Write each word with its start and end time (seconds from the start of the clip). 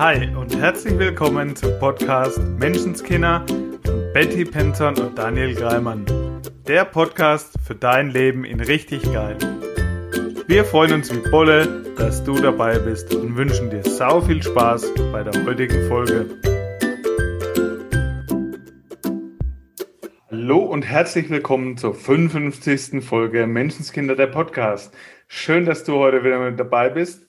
Hi 0.00 0.34
und 0.34 0.56
herzlich 0.56 0.98
willkommen 0.98 1.54
zum 1.54 1.78
Podcast 1.78 2.38
Menschenskinder 2.58 3.44
von 3.84 4.12
Betty 4.14 4.46
Penton 4.46 4.96
und 4.96 5.18
Daniel 5.18 5.54
Greimann. 5.54 6.06
Der 6.66 6.86
Podcast 6.86 7.52
für 7.62 7.74
dein 7.74 8.08
Leben 8.08 8.46
in 8.46 8.60
richtig 8.60 9.02
geil. 9.12 9.36
Wir 10.46 10.64
freuen 10.64 10.94
uns 10.94 11.14
wie 11.14 11.30
Bolle, 11.30 11.84
dass 11.98 12.24
du 12.24 12.32
dabei 12.40 12.78
bist 12.78 13.14
und 13.14 13.36
wünschen 13.36 13.68
dir 13.68 13.82
sau 13.82 14.22
viel 14.22 14.42
Spaß 14.42 14.90
bei 15.12 15.22
der 15.22 15.44
heutigen 15.44 15.86
Folge. 15.86 16.30
Hallo 20.30 20.60
und 20.60 20.80
herzlich 20.80 21.28
willkommen 21.28 21.76
zur 21.76 21.94
55. 21.94 23.04
Folge 23.04 23.46
Menschenskinder 23.46 24.16
der 24.16 24.28
Podcast. 24.28 24.96
Schön, 25.28 25.66
dass 25.66 25.84
du 25.84 25.96
heute 25.96 26.24
wieder 26.24 26.38
mit 26.38 26.58
dabei 26.58 26.88
bist. 26.88 27.28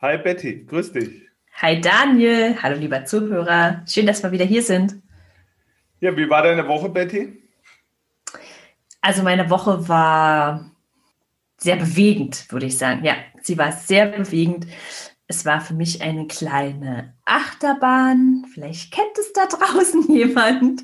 Hi 0.00 0.18
Betty, 0.18 0.64
grüß 0.66 0.92
dich. 0.92 1.29
Hi 1.62 1.78
Daniel, 1.78 2.56
hallo 2.62 2.78
lieber 2.78 3.04
Zuhörer. 3.04 3.82
Schön, 3.86 4.06
dass 4.06 4.22
wir 4.22 4.32
wieder 4.32 4.46
hier 4.46 4.62
sind. 4.62 4.94
Ja, 6.00 6.16
wie 6.16 6.30
war 6.30 6.42
deine 6.42 6.66
Woche, 6.66 6.88
Betty? 6.88 7.38
Also 9.02 9.22
meine 9.22 9.50
Woche 9.50 9.86
war 9.86 10.70
sehr 11.58 11.76
bewegend, 11.76 12.50
würde 12.50 12.64
ich 12.64 12.78
sagen. 12.78 13.04
Ja, 13.04 13.16
sie 13.42 13.58
war 13.58 13.72
sehr 13.72 14.06
bewegend. 14.06 14.68
Es 15.26 15.44
war 15.44 15.60
für 15.60 15.74
mich 15.74 16.00
eine 16.00 16.26
kleine 16.28 17.12
Achterbahn. 17.26 18.46
Vielleicht 18.54 18.90
kennt 18.94 19.18
es 19.18 19.34
da 19.34 19.44
draußen 19.54 20.10
jemand. 20.10 20.82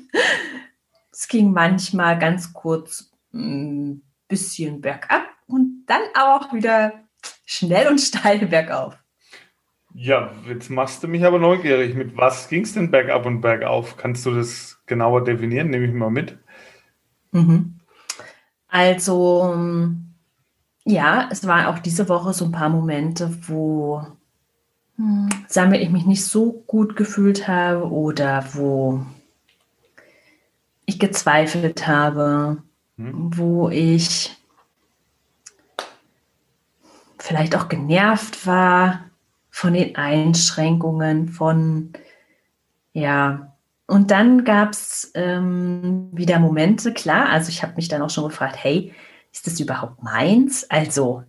Es 1.11 1.27
ging 1.27 1.53
manchmal 1.53 2.19
ganz 2.19 2.53
kurz 2.53 3.11
ein 3.33 4.03
bisschen 4.27 4.81
bergab 4.81 5.25
und 5.47 5.87
dann 5.87 6.03
auch 6.15 6.53
wieder 6.53 6.93
schnell 7.47 7.87
und 7.87 7.97
steil 7.99 8.45
bergauf. 8.45 8.95
Ja, 9.99 10.31
jetzt 10.47 10.69
machst 10.69 11.01
du 11.01 11.07
mich 11.07 11.25
aber 11.25 11.39
neugierig. 11.39 11.95
Mit 11.95 12.15
was 12.15 12.49
ging 12.49 12.61
es 12.61 12.73
denn 12.73 12.91
bergab 12.91 13.25
und 13.25 13.41
bergauf? 13.41 13.97
Kannst 13.97 14.27
du 14.27 14.35
das 14.35 14.77
genauer 14.85 15.23
definieren? 15.23 15.71
Nehme 15.71 15.87
ich 15.87 15.93
mal 15.93 16.11
mit. 16.11 16.37
Mhm. 17.31 17.79
Also, 18.67 19.55
ja, 20.83 21.27
es 21.31 21.47
waren 21.47 21.65
auch 21.65 21.79
diese 21.79 22.07
Woche 22.09 22.31
so 22.33 22.45
ein 22.45 22.51
paar 22.51 22.69
Momente, 22.69 23.35
wo, 23.47 24.05
hm, 24.97 25.29
sagen 25.47 25.71
wir, 25.71 25.81
ich 25.81 25.89
mich 25.89 26.05
nicht 26.05 26.23
so 26.23 26.63
gut 26.67 26.95
gefühlt 26.95 27.47
habe 27.47 27.89
oder 27.89 28.45
wo 28.53 29.03
ich 30.85 30.99
gezweifelt 30.99 31.87
habe, 31.87 32.61
hm. 32.97 33.35
wo 33.35 33.69
ich 33.69 34.37
vielleicht 37.17 37.55
auch 37.55 37.67
genervt 37.67 38.45
war 38.45 39.06
von 39.57 39.73
den 39.73 39.95
Einschränkungen, 39.95 41.29
von, 41.29 41.91
ja, 42.93 43.57
und 43.87 44.11
dann 44.11 44.43
gab 44.43 44.73
es 44.73 45.11
ähm, 45.15 46.09
wieder 46.11 46.37
Momente, 46.37 46.93
klar, 46.93 47.29
also 47.29 47.49
ich 47.49 47.63
habe 47.63 47.73
mich 47.75 47.87
dann 47.87 48.03
auch 48.03 48.11
schon 48.11 48.25
gefragt, 48.25 48.55
hey, 48.61 48.93
ist 49.33 49.47
das 49.47 49.59
überhaupt 49.59 50.03
meins? 50.03 50.69
Also, 50.69 51.23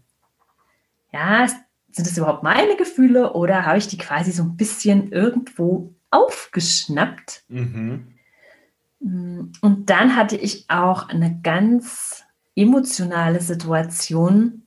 ja, 1.11 1.47
sind 1.91 2.07
das 2.07 2.19
überhaupt 2.19 2.43
meine 2.43 2.77
Gefühle 2.77 3.33
oder 3.33 3.65
habe 3.65 3.79
ich 3.79 3.89
die 3.89 3.97
quasi 3.97 4.31
so 4.31 4.43
ein 4.43 4.59
bisschen 4.59 5.11
irgendwo 5.11 5.95
aufgeschnappt? 6.11 7.45
Mhm. 7.49 8.09
Mm, 9.01 9.53
und 9.63 9.89
dann 9.89 10.17
hatte 10.17 10.37
ich 10.37 10.67
auch 10.69 11.09
eine 11.09 11.41
ganz 11.43 12.25
emotionale 12.55 13.41
Situation. 13.41 14.65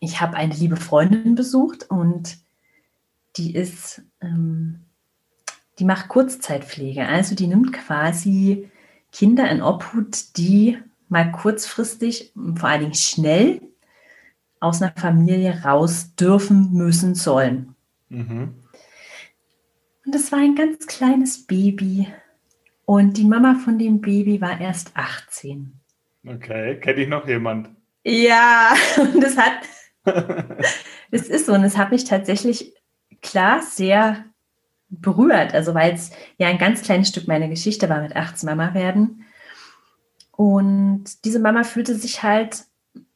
Ich 0.00 0.22
habe 0.22 0.38
eine 0.38 0.54
liebe 0.54 0.76
Freundin 0.76 1.34
besucht 1.34 1.90
und 1.90 2.42
die 3.36 3.54
ist, 3.54 4.02
ähm, 4.20 4.80
die 5.78 5.84
macht 5.84 6.08
Kurzzeitpflege. 6.08 7.06
Also 7.06 7.34
die 7.34 7.46
nimmt 7.46 7.72
quasi 7.72 8.70
Kinder 9.12 9.50
in 9.50 9.62
Obhut, 9.62 10.36
die 10.36 10.78
mal 11.08 11.30
kurzfristig, 11.32 12.32
vor 12.56 12.68
allen 12.68 12.80
Dingen 12.82 12.94
schnell, 12.94 13.60
aus 14.60 14.80
einer 14.80 14.92
Familie 14.96 15.62
raus 15.62 16.14
dürfen, 16.16 16.72
müssen, 16.72 17.14
sollen. 17.14 17.74
Mhm. 18.08 18.54
Und 20.04 20.14
das 20.14 20.32
war 20.32 20.38
ein 20.38 20.54
ganz 20.54 20.86
kleines 20.86 21.46
Baby. 21.46 22.08
Und 22.84 23.16
die 23.16 23.24
Mama 23.24 23.54
von 23.54 23.78
dem 23.78 24.00
Baby 24.00 24.40
war 24.40 24.60
erst 24.60 24.92
18. 24.94 25.80
Okay, 26.26 26.78
kenne 26.80 27.00
ich 27.02 27.08
noch 27.08 27.26
jemand? 27.26 27.70
Ja, 28.04 28.74
und 28.96 29.22
das 29.22 29.36
hat, 29.36 29.60
das 31.10 31.28
ist 31.28 31.46
so, 31.46 31.52
und 31.52 31.64
es 31.64 31.76
hat 31.76 31.90
mich 31.90 32.04
tatsächlich 32.04 32.74
klar 33.24 33.62
sehr 33.62 34.24
berührt, 34.88 35.54
also 35.54 35.74
weil 35.74 35.94
es 35.94 36.12
ja 36.38 36.46
ein 36.46 36.58
ganz 36.58 36.82
kleines 36.82 37.08
Stück 37.08 37.26
meiner 37.26 37.48
Geschichte 37.48 37.88
war 37.88 38.00
mit 38.00 38.14
18 38.14 38.48
Mama 38.48 38.74
werden. 38.74 39.24
Und 40.30 41.24
diese 41.24 41.40
Mama 41.40 41.64
fühlte 41.64 41.94
sich 41.94 42.22
halt 42.22 42.64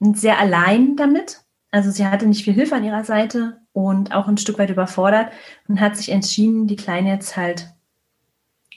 sehr 0.01 0.39
allein 0.39 0.97
damit. 0.97 1.43
Also 1.71 1.91
sie 1.91 2.07
hatte 2.07 2.27
nicht 2.27 2.45
viel 2.45 2.55
Hilfe 2.55 2.75
an 2.75 2.85
ihrer 2.85 3.05
Seite 3.05 3.61
und 3.73 4.13
auch 4.13 4.27
ein 4.27 4.39
Stück 4.39 4.59
weit 4.59 4.71
überfordert 4.71 5.31
und 5.69 5.81
hat 5.81 5.97
sich 5.97 6.11
entschieden, 6.11 6.67
die 6.67 6.77
Kleine 6.77 7.11
jetzt 7.11 7.37
halt 7.37 7.69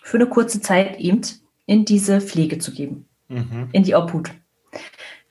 für 0.04 0.18
eine 0.18 0.28
kurze 0.28 0.62
Zeit 0.62 1.00
eben 1.00 1.22
in 1.66 1.86
diese 1.86 2.20
Pflege 2.22 2.58
zu 2.58 2.74
geben, 2.74 3.08
mhm. 3.30 3.70
in 3.72 3.84
die 3.84 3.96
Obhut 3.96 4.32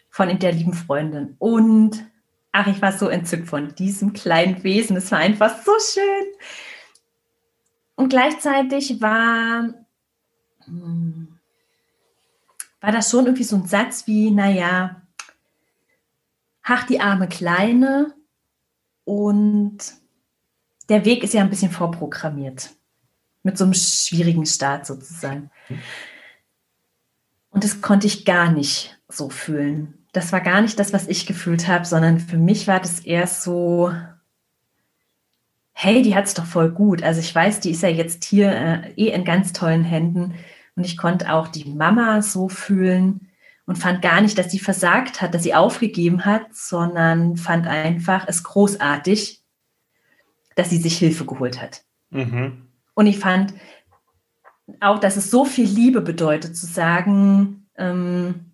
von 0.09 0.39
der 0.39 0.53
lieben 0.53 0.73
Freundin. 0.73 1.37
Und 1.39 2.05
Ach, 2.53 2.67
ich 2.67 2.83
war 2.83 2.93
so 2.93 3.09
entzückt 3.09 3.49
von 3.49 3.75
diesem 3.77 4.13
kleinen 4.13 4.63
Wesen. 4.65 4.97
Es 4.97 5.13
war 5.13 5.19
einfach 5.19 5.63
so 5.63 5.73
schön. 5.93 6.27
Und 7.95 8.09
gleichzeitig 8.09 9.01
war, 9.01 9.73
hm, 10.65 11.39
war 12.81 12.93
das 12.93 13.11
schon 13.11 13.27
irgendwie 13.27 13.45
so 13.45 13.57
ein 13.57 13.67
Satz 13.67 14.07
wie, 14.07 14.31
naja, 14.31 15.03
ach, 16.63 16.87
die 16.87 17.01
arme 17.01 17.29
Kleine. 17.29 18.15
Und 19.05 19.79
der 20.89 21.05
Weg 21.05 21.23
ist 21.23 21.35
ja 21.35 21.43
ein 21.43 21.51
bisschen 21.51 21.71
vorprogrammiert. 21.71 22.71
Mit 23.43 23.57
so 23.57 23.65
einem 23.65 23.75
schwierigen 23.75 24.45
Start 24.45 24.87
sozusagen. 24.87 25.51
Und 27.51 27.65
das 27.65 27.81
konnte 27.81 28.07
ich 28.07 28.25
gar 28.25 28.51
nicht 28.51 29.01
so 29.09 29.31
fühlen 29.31 30.00
das 30.13 30.33
war 30.33 30.41
gar 30.41 30.61
nicht 30.61 30.79
das, 30.79 30.93
was 30.93 31.07
ich 31.07 31.27
gefühlt 31.27 31.69
habe, 31.69 31.85
sondern 31.85 32.19
für 32.19 32.39
mich 32.39 32.67
war 32.67 32.81
das 32.81 33.01
eher 33.01 33.27
so, 33.27 33.93
hey, 35.73 36.03
die 36.03 36.15
hat 36.15 36.27
es 36.27 36.35
doch 36.35 36.45
voll 36.45 36.71
gut. 36.71 37.03
Also 37.03 37.21
ich 37.21 37.35
weiß, 37.35 37.61
die 37.61 37.71
ist 37.71 37.83
ja 37.83 37.89
jetzt 37.89 38.25
hier 38.25 38.53
äh, 38.53 38.93
eh 38.97 39.09
in 39.09 39.25
ganz 39.25 39.53
tollen 39.53 39.85
Händen 39.85 40.35
und 40.77 40.85
ich 40.85 40.97
konnte 40.97 41.33
auch 41.33 41.49
die 41.49 41.65
Mama 41.65 42.23
so 42.23 42.49
fühlen 42.49 43.29
und 43.67 43.77
fand 43.77 44.03
gar 44.03 44.21
nicht, 44.21 44.37
dass 44.37 44.51
sie 44.51 44.59
versagt 44.59 45.21
hat, 45.23 45.33
dass 45.33 45.45
sie 45.45 45.55
aufgegeben 45.55 46.25
hat, 46.25 46.55
sondern 46.55 47.37
fand 47.37 47.67
einfach 47.67 48.27
es 48.27 48.43
großartig, 48.43 49.43
dass 50.57 50.71
sie 50.71 50.79
sich 50.79 50.99
Hilfe 50.99 51.25
geholt 51.25 51.63
hat. 51.63 51.85
Mhm. 52.11 52.67
Und 52.95 53.07
ich 53.07 53.19
fand 53.19 53.55
auch, 54.81 54.99
dass 54.99 55.17
es 55.17 55.31
so 55.31 55.45
viel 55.45 55.67
Liebe 55.67 56.01
bedeutet, 56.01 56.57
zu 56.57 56.67
sagen, 56.67 57.69
ähm, 57.77 58.50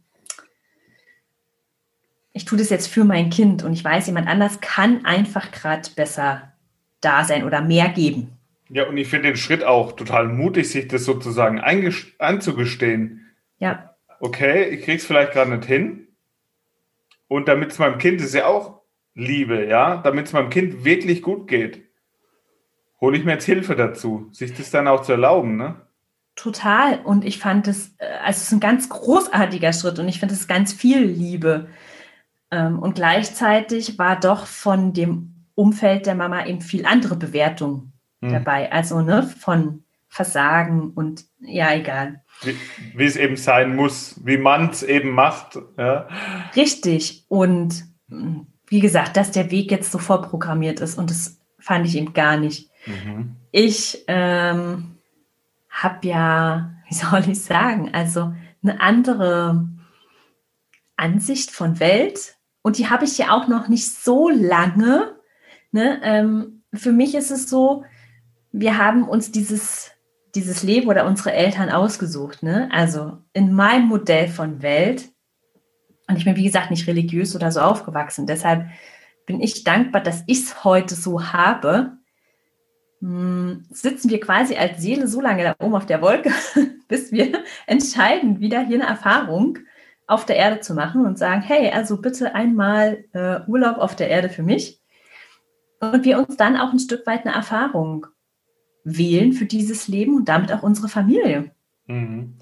ich 2.36 2.44
tue 2.44 2.58
das 2.58 2.69
jetzt 2.69 2.88
für 2.88 3.04
mein 3.04 3.30
Kind 3.30 3.64
und 3.64 3.72
ich 3.72 3.82
weiß, 3.82 4.08
jemand 4.08 4.28
anders 4.28 4.60
kann 4.60 5.06
einfach 5.06 5.50
gerade 5.52 5.88
besser 5.97 6.52
da 7.00 7.24
sein 7.24 7.44
oder 7.44 7.62
mehr 7.62 7.88
geben. 7.88 8.36
Ja, 8.69 8.86
und 8.86 8.98
ich 8.98 9.08
finde 9.08 9.28
den 9.28 9.38
Schritt 9.38 9.64
auch 9.64 9.92
total 9.92 10.28
mutig, 10.28 10.69
sich 10.69 10.86
das 10.86 11.06
sozusagen 11.06 11.60
anzugestehen. 12.19 13.26
Ja. 13.58 13.94
Okay, 14.20 14.69
ich 14.69 14.82
krieg's 14.82 15.06
vielleicht 15.06 15.32
gerade 15.32 15.56
nicht 15.56 15.64
hin. 15.64 16.08
Und 17.26 17.48
damit 17.48 17.72
es 17.72 17.78
meinem 17.78 17.97
Kind, 17.97 18.20
das 18.20 18.28
ist 18.28 18.34
ja 18.34 18.47
auch 18.47 18.82
Liebe, 19.14 19.66
ja, 19.66 19.97
damit 19.97 20.26
es 20.26 20.34
meinem 20.34 20.50
Kind 20.50 20.84
wirklich 20.84 21.22
gut 21.22 21.48
geht, 21.48 21.89
hole 23.00 23.16
ich 23.16 23.24
mir 23.24 23.32
jetzt 23.32 23.47
Hilfe 23.47 23.77
dazu, 23.77 24.28
sich 24.32 24.53
das 24.53 24.71
dann 24.71 24.89
auch 24.89 25.00
zu 25.00 25.12
erlauben, 25.12 25.56
ne? 25.56 25.77
Total. 26.34 27.00
Und 27.03 27.24
ich 27.24 27.39
fand 27.39 27.66
es, 27.66 27.94
äh, 27.97 28.04
also 28.22 28.36
es 28.36 28.42
ist 28.42 28.53
ein 28.53 28.60
ganz 28.60 28.91
großartiger 28.91 29.72
Schritt 29.72 29.98
und 29.98 30.06
ich 30.06 30.21
finde 30.21 30.34
es 30.34 30.47
ganz 30.47 30.74
viel 30.74 31.03
Liebe. 31.03 31.68
Ähm, 32.51 32.78
und 32.78 32.95
gleichzeitig 32.95 33.98
war 33.98 34.19
doch 34.19 34.47
von 34.47 34.93
dem 34.93 35.47
Umfeld 35.54 36.07
der 36.07 36.15
Mama 36.15 36.47
eben 36.47 36.60
viel 36.60 36.87
andere 36.87 37.16
Bewertung 37.16 37.93
hm. 38.21 38.33
dabei. 38.33 38.71
Also 38.71 39.01
ne, 39.01 39.22
von 39.22 39.84
Versagen 40.09 40.91
und 40.91 41.25
ja, 41.41 41.75
egal. 41.75 42.22
Wie, 42.43 42.57
wie 42.95 43.04
es 43.04 43.16
eben 43.16 43.37
sein 43.37 43.75
muss, 43.75 44.21
wie 44.25 44.39
man 44.39 44.71
es 44.71 44.83
eben 44.83 45.10
macht. 45.10 45.59
Ja. 45.77 46.09
Richtig. 46.54 47.25
Und 47.28 47.84
hm, 48.09 48.47
wie 48.69 48.81
gesagt, 48.81 49.16
dass 49.16 49.31
der 49.31 49.51
Weg 49.51 49.71
jetzt 49.71 49.92
so 49.92 49.99
vorprogrammiert 49.99 50.81
ist 50.81 50.99
und 50.99 51.10
das 51.10 51.41
fand 51.59 51.87
ich 51.87 51.97
eben 51.97 52.13
gar 52.13 52.37
nicht. 52.37 52.71
Mhm. 52.87 53.37
Ich 53.51 54.04
ähm, 54.07 54.97
habe 55.69 56.07
ja, 56.07 56.75
wie 56.89 56.95
soll 56.95 57.28
ich 57.28 57.42
sagen, 57.42 57.91
also 57.92 58.34
eine 58.63 58.81
andere 58.81 59.69
Ansicht 60.97 61.51
von 61.51 61.78
Welt 61.78 62.35
und 62.66 62.78
die 62.78 62.91
habe 62.91 63.04
ich 63.04 63.16
ja 63.16 63.30
auch 63.30 63.47
noch 63.47 63.68
nicht 63.68 63.89
so 63.89 64.28
lange. 64.28 65.15
Ne? 65.71 66.01
Ähm, 66.03 66.65
für 66.74 66.91
mich 66.91 67.15
ist 67.15 67.30
es 67.30 67.48
so, 67.48 67.84
wir 68.51 68.77
haben 68.77 69.09
uns 69.09 69.30
dieses, 69.30 69.92
dieses 70.34 70.65
Leben 70.65 70.89
oder 70.89 71.07
unsere 71.07 71.33
Eltern 71.33 71.71
ausgesucht. 71.71 72.42
Ne? 72.42 72.68
Also 72.72 73.18
in 73.33 73.53
meinem 73.53 73.86
Modell 73.86 74.27
von 74.27 74.63
Welt, 74.63 75.10
und 76.09 76.16
ich 76.16 76.24
bin, 76.24 76.34
wie 76.34 76.42
gesagt, 76.42 76.72
nicht 76.72 76.89
religiös 76.89 77.36
oder 77.36 77.53
so 77.53 77.60
aufgewachsen. 77.60 78.27
Deshalb 78.27 78.66
bin 79.27 79.41
ich 79.41 79.63
dankbar, 79.63 80.01
dass 80.01 80.24
ich 80.27 80.41
es 80.41 80.65
heute 80.65 80.97
so 80.97 81.33
habe. 81.33 81.98
Hm, 83.01 83.65
sitzen 83.71 84.10
wir 84.10 84.18
quasi 84.18 84.57
als 84.57 84.83
Seele 84.83 85.07
so 85.07 85.21
lange 85.21 85.45
da 85.45 85.54
oben 85.65 85.77
auf 85.77 85.86
der 85.86 86.03
Wolke, 86.03 86.33
bis 86.89 87.13
wir 87.13 87.45
entscheiden, 87.68 88.41
wieder 88.41 88.66
hier 88.66 88.80
eine 88.80 88.89
Erfahrung 88.89 89.59
auf 90.06 90.24
der 90.24 90.36
Erde 90.36 90.60
zu 90.60 90.74
machen 90.74 91.04
und 91.04 91.18
sagen, 91.18 91.42
hey, 91.42 91.70
also 91.70 92.00
bitte 92.00 92.34
einmal 92.34 93.04
äh, 93.12 93.41
Urlaub 93.47 93.78
auf 93.78 93.97
der 93.97 94.08
Erde 94.08 94.28
für 94.28 94.42
mich. 94.42 94.80
Und 95.80 96.04
wir 96.04 96.18
uns 96.18 96.36
dann 96.36 96.56
auch 96.56 96.72
ein 96.72 96.78
Stück 96.78 97.06
weit 97.06 97.26
eine 97.26 97.34
Erfahrung 97.34 98.06
wählen 98.84 99.32
für 99.32 99.47
dieses 99.47 99.88
Leben 99.88 100.16
und 100.16 100.28
damit 100.28 100.53
auch 100.53 100.62
unsere 100.62 100.88
Familie. 100.88 101.50
Mhm. 101.86 102.36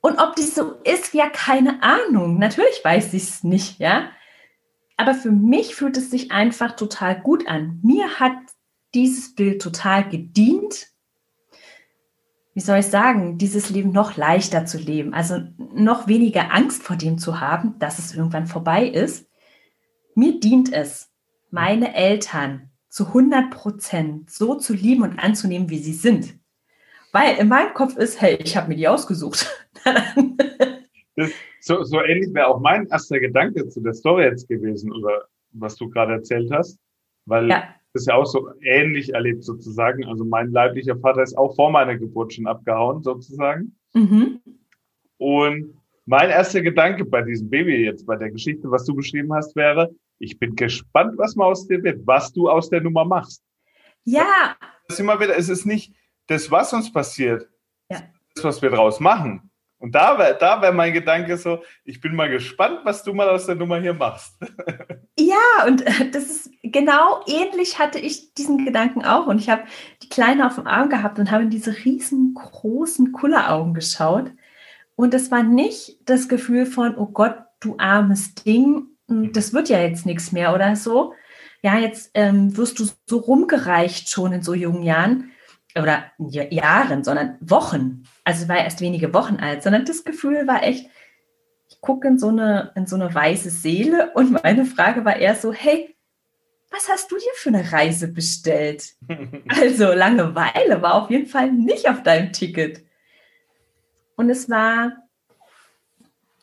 Und 0.00 0.18
ob 0.18 0.34
dies 0.34 0.54
so 0.56 0.72
ist, 0.82 1.14
ja, 1.14 1.28
keine 1.28 1.82
Ahnung. 1.82 2.38
Natürlich 2.38 2.80
weiß 2.82 3.14
ich 3.14 3.22
es 3.22 3.44
nicht, 3.44 3.78
ja. 3.78 4.10
Aber 4.96 5.14
für 5.14 5.30
mich 5.30 5.76
fühlt 5.76 5.96
es 5.96 6.10
sich 6.10 6.32
einfach 6.32 6.74
total 6.74 7.20
gut 7.20 7.46
an. 7.46 7.78
Mir 7.82 8.18
hat 8.18 8.36
dieses 8.94 9.34
Bild 9.34 9.62
total 9.62 10.08
gedient. 10.08 10.88
Wie 12.54 12.60
soll 12.60 12.78
ich 12.78 12.86
sagen, 12.86 13.38
dieses 13.38 13.70
Leben 13.70 13.92
noch 13.92 14.16
leichter 14.16 14.66
zu 14.66 14.78
leben, 14.78 15.14
also 15.14 15.38
noch 15.74 16.06
weniger 16.06 16.52
Angst 16.52 16.82
vor 16.82 16.96
dem 16.96 17.18
zu 17.18 17.40
haben, 17.40 17.78
dass 17.78 17.98
es 17.98 18.14
irgendwann 18.14 18.46
vorbei 18.46 18.86
ist. 18.86 19.26
Mir 20.14 20.38
dient 20.38 20.72
es, 20.72 21.10
meine 21.50 21.94
Eltern 21.94 22.70
zu 22.88 23.06
100 23.06 23.50
Prozent 23.50 24.30
so 24.30 24.54
zu 24.56 24.74
lieben 24.74 25.02
und 25.02 25.18
anzunehmen, 25.18 25.70
wie 25.70 25.78
sie 25.78 25.94
sind. 25.94 26.38
Weil 27.12 27.38
in 27.38 27.48
meinem 27.48 27.72
Kopf 27.72 27.96
ist, 27.96 28.20
hey, 28.20 28.36
ich 28.42 28.56
habe 28.56 28.68
mir 28.68 28.76
die 28.76 28.88
ausgesucht. 28.88 29.46
das, 31.16 31.30
so, 31.60 31.82
so 31.84 32.02
ähnlich 32.02 32.34
wäre 32.34 32.48
auch 32.48 32.60
mein 32.60 32.86
erster 32.88 33.18
Gedanke 33.18 33.68
zu 33.68 33.80
der 33.80 33.94
Story 33.94 34.24
jetzt 34.24 34.48
gewesen, 34.48 34.92
oder 34.92 35.26
was 35.52 35.76
du 35.76 35.88
gerade 35.88 36.14
erzählt 36.14 36.50
hast. 36.50 36.78
Weil 37.24 37.48
ja. 37.48 37.64
Das 37.94 38.06
ja 38.06 38.14
auch 38.14 38.26
so 38.26 38.50
ähnlich 38.62 39.12
erlebt 39.12 39.44
sozusagen. 39.44 40.04
Also 40.06 40.24
mein 40.24 40.50
leiblicher 40.50 40.96
Vater 40.98 41.22
ist 41.22 41.36
auch 41.36 41.54
vor 41.54 41.70
meiner 41.70 41.96
Geburt 41.96 42.32
schon 42.32 42.46
abgehauen, 42.46 43.02
sozusagen. 43.02 43.76
Mhm. 43.92 44.40
Und 45.18 45.74
mein 46.06 46.30
erster 46.30 46.62
Gedanke 46.62 47.04
bei 47.04 47.22
diesem 47.22 47.48
Baby 47.48 47.84
jetzt, 47.84 48.06
bei 48.06 48.16
der 48.16 48.30
Geschichte, 48.30 48.70
was 48.70 48.84
du 48.84 48.94
beschrieben 48.94 49.32
hast, 49.32 49.54
wäre, 49.54 49.94
ich 50.18 50.38
bin 50.38 50.56
gespannt, 50.56 51.14
was 51.16 51.36
mal 51.36 51.46
aus 51.46 51.66
dir 51.66 51.82
wird, 51.82 52.06
was 52.06 52.32
du 52.32 52.48
aus 52.48 52.70
der 52.70 52.80
Nummer 52.80 53.04
machst. 53.04 53.42
Ja. 54.04 54.56
Das 54.88 54.96
ist 54.96 55.00
immer 55.00 55.20
wieder, 55.20 55.36
es 55.36 55.48
ist 55.48 55.64
nicht 55.64 55.94
das, 56.26 56.50
was 56.50 56.72
uns 56.72 56.92
passiert, 56.92 57.48
ja. 57.90 58.02
das, 58.34 58.44
was 58.44 58.62
wir 58.62 58.70
draus 58.70 59.00
machen. 59.00 59.51
Und 59.82 59.96
da 59.96 60.16
wäre 60.16 60.36
da 60.38 60.62
wär 60.62 60.70
mein 60.70 60.92
Gedanke 60.92 61.36
so, 61.36 61.64
ich 61.84 62.00
bin 62.00 62.14
mal 62.14 62.30
gespannt, 62.30 62.82
was 62.84 63.02
du 63.02 63.12
mal 63.12 63.28
aus 63.28 63.46
der 63.46 63.56
Nummer 63.56 63.80
hier 63.80 63.94
machst. 63.94 64.36
Ja, 65.18 65.66
und 65.66 65.86
äh, 65.86 66.10
das 66.10 66.24
ist 66.24 66.50
genau 66.62 67.22
ähnlich 67.26 67.78
hatte 67.78 67.98
ich 67.98 68.32
diesen 68.32 68.64
Gedanken 68.64 69.04
auch. 69.04 69.26
Und 69.26 69.38
ich 69.38 69.50
habe 69.50 69.64
die 70.02 70.08
Kleine 70.08 70.46
auf 70.46 70.54
dem 70.54 70.66
Arm 70.66 70.88
gehabt 70.88 71.18
und 71.18 71.30
habe 71.30 71.42
in 71.42 71.50
diese 71.50 71.84
riesengroßen 71.84 73.12
Kulleraugen 73.12 73.74
geschaut. 73.74 74.32
Und 74.96 75.12
es 75.12 75.30
war 75.30 75.42
nicht 75.42 75.98
das 76.06 76.28
Gefühl 76.28 76.64
von, 76.64 76.96
oh 76.96 77.06
Gott, 77.06 77.36
du 77.60 77.76
armes 77.78 78.34
Ding, 78.34 78.86
hm, 79.06 79.34
das 79.34 79.52
wird 79.52 79.68
ja 79.68 79.80
jetzt 79.80 80.06
nichts 80.06 80.32
mehr 80.32 80.54
oder 80.54 80.76
so. 80.76 81.12
Ja, 81.62 81.78
jetzt 81.78 82.10
ähm, 82.14 82.56
wirst 82.56 82.78
du 82.78 82.86
so 83.06 83.18
rumgereicht 83.18 84.08
schon 84.08 84.32
in 84.32 84.42
so 84.42 84.54
jungen 84.54 84.82
Jahren 84.82 85.31
oder 85.76 86.04
Jahren, 86.18 87.04
sondern 87.04 87.36
Wochen. 87.40 88.04
Also 88.24 88.48
war 88.48 88.58
erst 88.58 88.80
wenige 88.80 89.14
Wochen 89.14 89.36
alt, 89.36 89.62
sondern 89.62 89.84
das 89.84 90.04
Gefühl 90.04 90.46
war 90.46 90.62
echt, 90.62 90.88
ich 91.68 91.80
gucke 91.80 92.08
in 92.08 92.18
so 92.18 92.28
eine, 92.28 92.72
in 92.74 92.86
so 92.86 92.96
eine 92.96 93.14
weiße 93.14 93.50
Seele 93.50 94.12
und 94.14 94.42
meine 94.42 94.64
Frage 94.64 95.04
war 95.04 95.16
eher 95.16 95.34
so, 95.34 95.52
hey, 95.52 95.96
was 96.70 96.88
hast 96.88 97.10
du 97.10 97.16
dir 97.16 97.32
für 97.34 97.50
eine 97.50 97.72
Reise 97.72 98.08
bestellt? 98.08 98.94
also 99.60 99.92
Langeweile 99.92 100.80
war 100.82 100.94
auf 100.94 101.10
jeden 101.10 101.26
Fall 101.26 101.52
nicht 101.52 101.88
auf 101.88 102.02
deinem 102.02 102.32
Ticket. 102.32 102.84
Und 104.16 104.30
es 104.30 104.48
war 104.48 104.92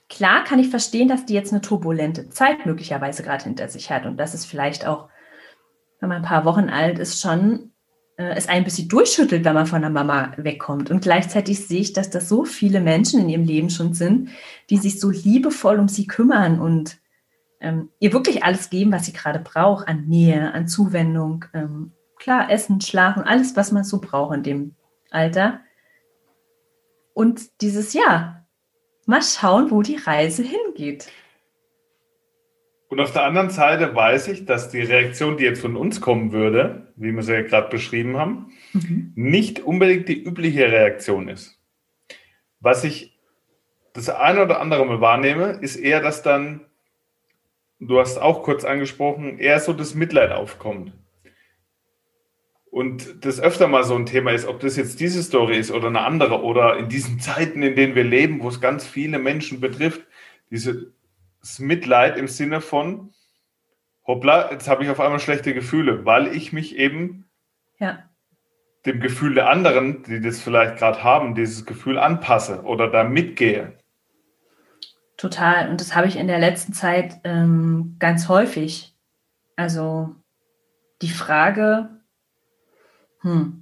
Klar 0.10 0.44
kann 0.44 0.58
ich 0.58 0.70
verstehen, 0.70 1.08
dass 1.08 1.26
die 1.26 1.36
jetzt 1.36 1.54
eine 1.54 1.62
turbulente 1.62 2.30
Zeit 2.30 2.66
möglicherweise 2.66 3.22
gerade 3.22 3.44
hinter 3.44 3.70
sich 3.70 3.92
hat 3.92 4.08
und 4.08 4.18
dass 4.18 4.34
es 4.34 4.44
vielleicht 4.44 4.86
auch, 4.86 5.08
wenn 6.00 6.10
man 6.10 6.18
ein 6.18 6.28
paar 6.28 6.46
Wochen 6.46 6.70
alt 6.70 6.98
ist, 6.98 7.22
schon 7.22 7.72
es 8.24 8.50
ein 8.50 8.64
bisschen 8.64 8.90
durchschüttelt, 8.90 9.46
wenn 9.46 9.54
man 9.54 9.66
von 9.66 9.82
der 9.82 9.90
Mama 9.90 10.34
wegkommt. 10.38 10.92
Und 10.92 11.02
gleichzeitig 11.02 11.66
sehe 11.66 11.80
ich, 11.80 11.94
dass 11.94 12.10
das 12.10 12.28
so 12.28 12.44
viele 12.44 12.82
Menschen 12.82 13.22
in 13.22 13.30
ihrem 13.30 13.46
Leben 13.46 13.70
schon 13.70 13.94
sind, 13.94 14.30
die 14.70 14.78
sich 14.78 15.00
so 15.00 15.10
liebevoll 15.10 15.80
um 15.80 15.88
sie 15.88 16.06
kümmern 16.06 16.60
und 16.60 16.98
ähm, 17.62 17.90
ihr 18.00 18.14
wirklich 18.14 18.44
alles 18.44 18.70
geben, 18.70 18.92
was 18.92 19.06
sie 19.06 19.14
gerade 19.14 19.40
braucht, 19.40 19.88
an 19.88 20.06
Nähe, 20.08 20.54
an 20.54 20.68
Zuwendung, 20.68 21.46
ähm, 21.54 21.92
klar, 22.18 22.52
Essen, 22.52 22.82
Schlafen, 22.82 23.24
alles, 23.24 23.56
was 23.56 23.72
man 23.72 23.84
so 23.84 24.00
braucht 24.00 24.36
in 24.36 24.44
dem 24.44 24.76
Alter. 25.12 25.62
Und 27.14 27.62
dieses 27.62 27.94
Jahr, 27.94 28.46
mal 29.06 29.22
schauen, 29.22 29.72
wo 29.72 29.82
die 29.82 29.98
Reise 29.98 30.44
hingeht. 30.44 31.10
Und 32.90 33.00
auf 33.00 33.14
der 33.14 33.24
anderen 33.24 33.50
Seite 33.50 33.96
weiß 33.96 34.28
ich, 34.30 34.46
dass 34.46 34.70
die 34.70 34.82
Reaktion, 34.82 35.38
die 35.38 35.44
jetzt 35.44 35.62
von 35.62 35.76
uns 35.76 36.02
kommen 36.02 36.32
würde, 36.32 36.89
wie 37.00 37.14
wir 37.14 37.24
sie 37.24 37.34
ja 37.34 37.42
gerade 37.42 37.70
beschrieben 37.70 38.18
haben, 38.18 38.52
mhm. 38.74 39.14
nicht 39.16 39.62
unbedingt 39.62 40.10
die 40.10 40.22
übliche 40.22 40.70
Reaktion 40.72 41.30
ist. 41.30 41.58
Was 42.60 42.84
ich 42.84 43.18
das 43.94 44.10
eine 44.10 44.44
oder 44.44 44.60
andere 44.60 44.86
mal 44.86 45.02
wahrnehme, 45.02 45.60
ist 45.62 45.78
eher, 45.78 46.02
dass 46.02 46.22
dann, 46.22 46.62
du 47.80 48.00
hast 48.00 48.18
auch 48.18 48.44
kurz 48.44 48.66
angesprochen, 48.66 49.40
eher 49.40 49.60
so 49.60 49.74
das 49.74 49.96
Mitleid 49.96 50.32
aufkommt. 50.32 50.94
Und 52.70 53.26
das 53.26 53.40
öfter 53.40 53.68
mal 53.68 53.84
so 53.84 53.96
ein 53.96 54.06
Thema 54.06 54.32
ist, 54.32 54.48
ob 54.48 54.60
das 54.60 54.76
jetzt 54.76 55.00
diese 55.00 55.24
Story 55.24 55.58
ist 55.58 55.72
oder 55.72 55.88
eine 55.88 56.02
andere 56.02 56.44
oder 56.44 56.78
in 56.78 56.90
diesen 56.90 57.20
Zeiten, 57.20 57.64
in 57.64 57.76
denen 57.76 57.96
wir 57.96 58.04
leben, 58.04 58.42
wo 58.42 58.50
es 58.50 58.60
ganz 58.60 58.86
viele 58.86 59.20
Menschen 59.20 59.62
betrifft, 59.62 60.02
dieses 60.52 60.92
Mitleid 61.60 62.18
im 62.18 62.28
Sinne 62.28 62.60
von, 62.60 63.14
hoppla, 64.10 64.52
jetzt 64.52 64.68
habe 64.68 64.84
ich 64.84 64.90
auf 64.90 65.00
einmal 65.00 65.20
schlechte 65.20 65.54
Gefühle, 65.54 66.04
weil 66.04 66.36
ich 66.36 66.52
mich 66.52 66.76
eben 66.76 67.30
ja. 67.78 68.04
dem 68.86 69.00
Gefühl 69.00 69.36
der 69.36 69.50
anderen, 69.50 70.02
die 70.02 70.20
das 70.20 70.42
vielleicht 70.42 70.78
gerade 70.78 71.04
haben, 71.04 71.36
dieses 71.36 71.66
Gefühl 71.66 72.00
anpasse 72.00 72.64
oder 72.64 72.90
da 72.90 73.04
mitgehe. 73.04 73.78
Total. 75.16 75.70
Und 75.70 75.80
das 75.80 75.96
habe 75.96 76.08
ich 76.08 76.16
in 76.16 76.28
der 76.28 76.40
letzten 76.40 76.74
Zeit 76.74 77.20
ähm, 77.24 77.98
ganz 78.00 78.30
häufig. 78.30 78.96
Also 79.56 80.16
die 81.04 81.10
Frage, 81.10 82.02
hm, 83.22 83.62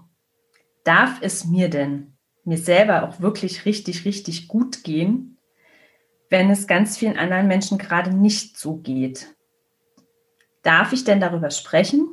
darf 0.85 1.17
es 1.21 1.43
mir 1.43 1.69
denn, 1.69 2.15
mir 2.45 2.57
selber 2.57 3.03
auch 3.03 3.19
wirklich 3.19 3.65
richtig, 3.65 4.05
richtig 4.05 4.47
gut 4.47 4.85
gehen, 4.85 5.39
wenn 6.29 6.49
es 6.49 6.67
ganz 6.67 6.97
vielen 6.97 7.17
anderen 7.17 7.47
Menschen 7.47 7.77
gerade 7.77 8.15
nicht 8.15 8.57
so 8.57 8.77
geht? 8.77 9.36
Darf 10.67 10.91
ich 10.91 11.05
denn 11.05 11.21
darüber 11.21 11.49
sprechen, 11.49 12.09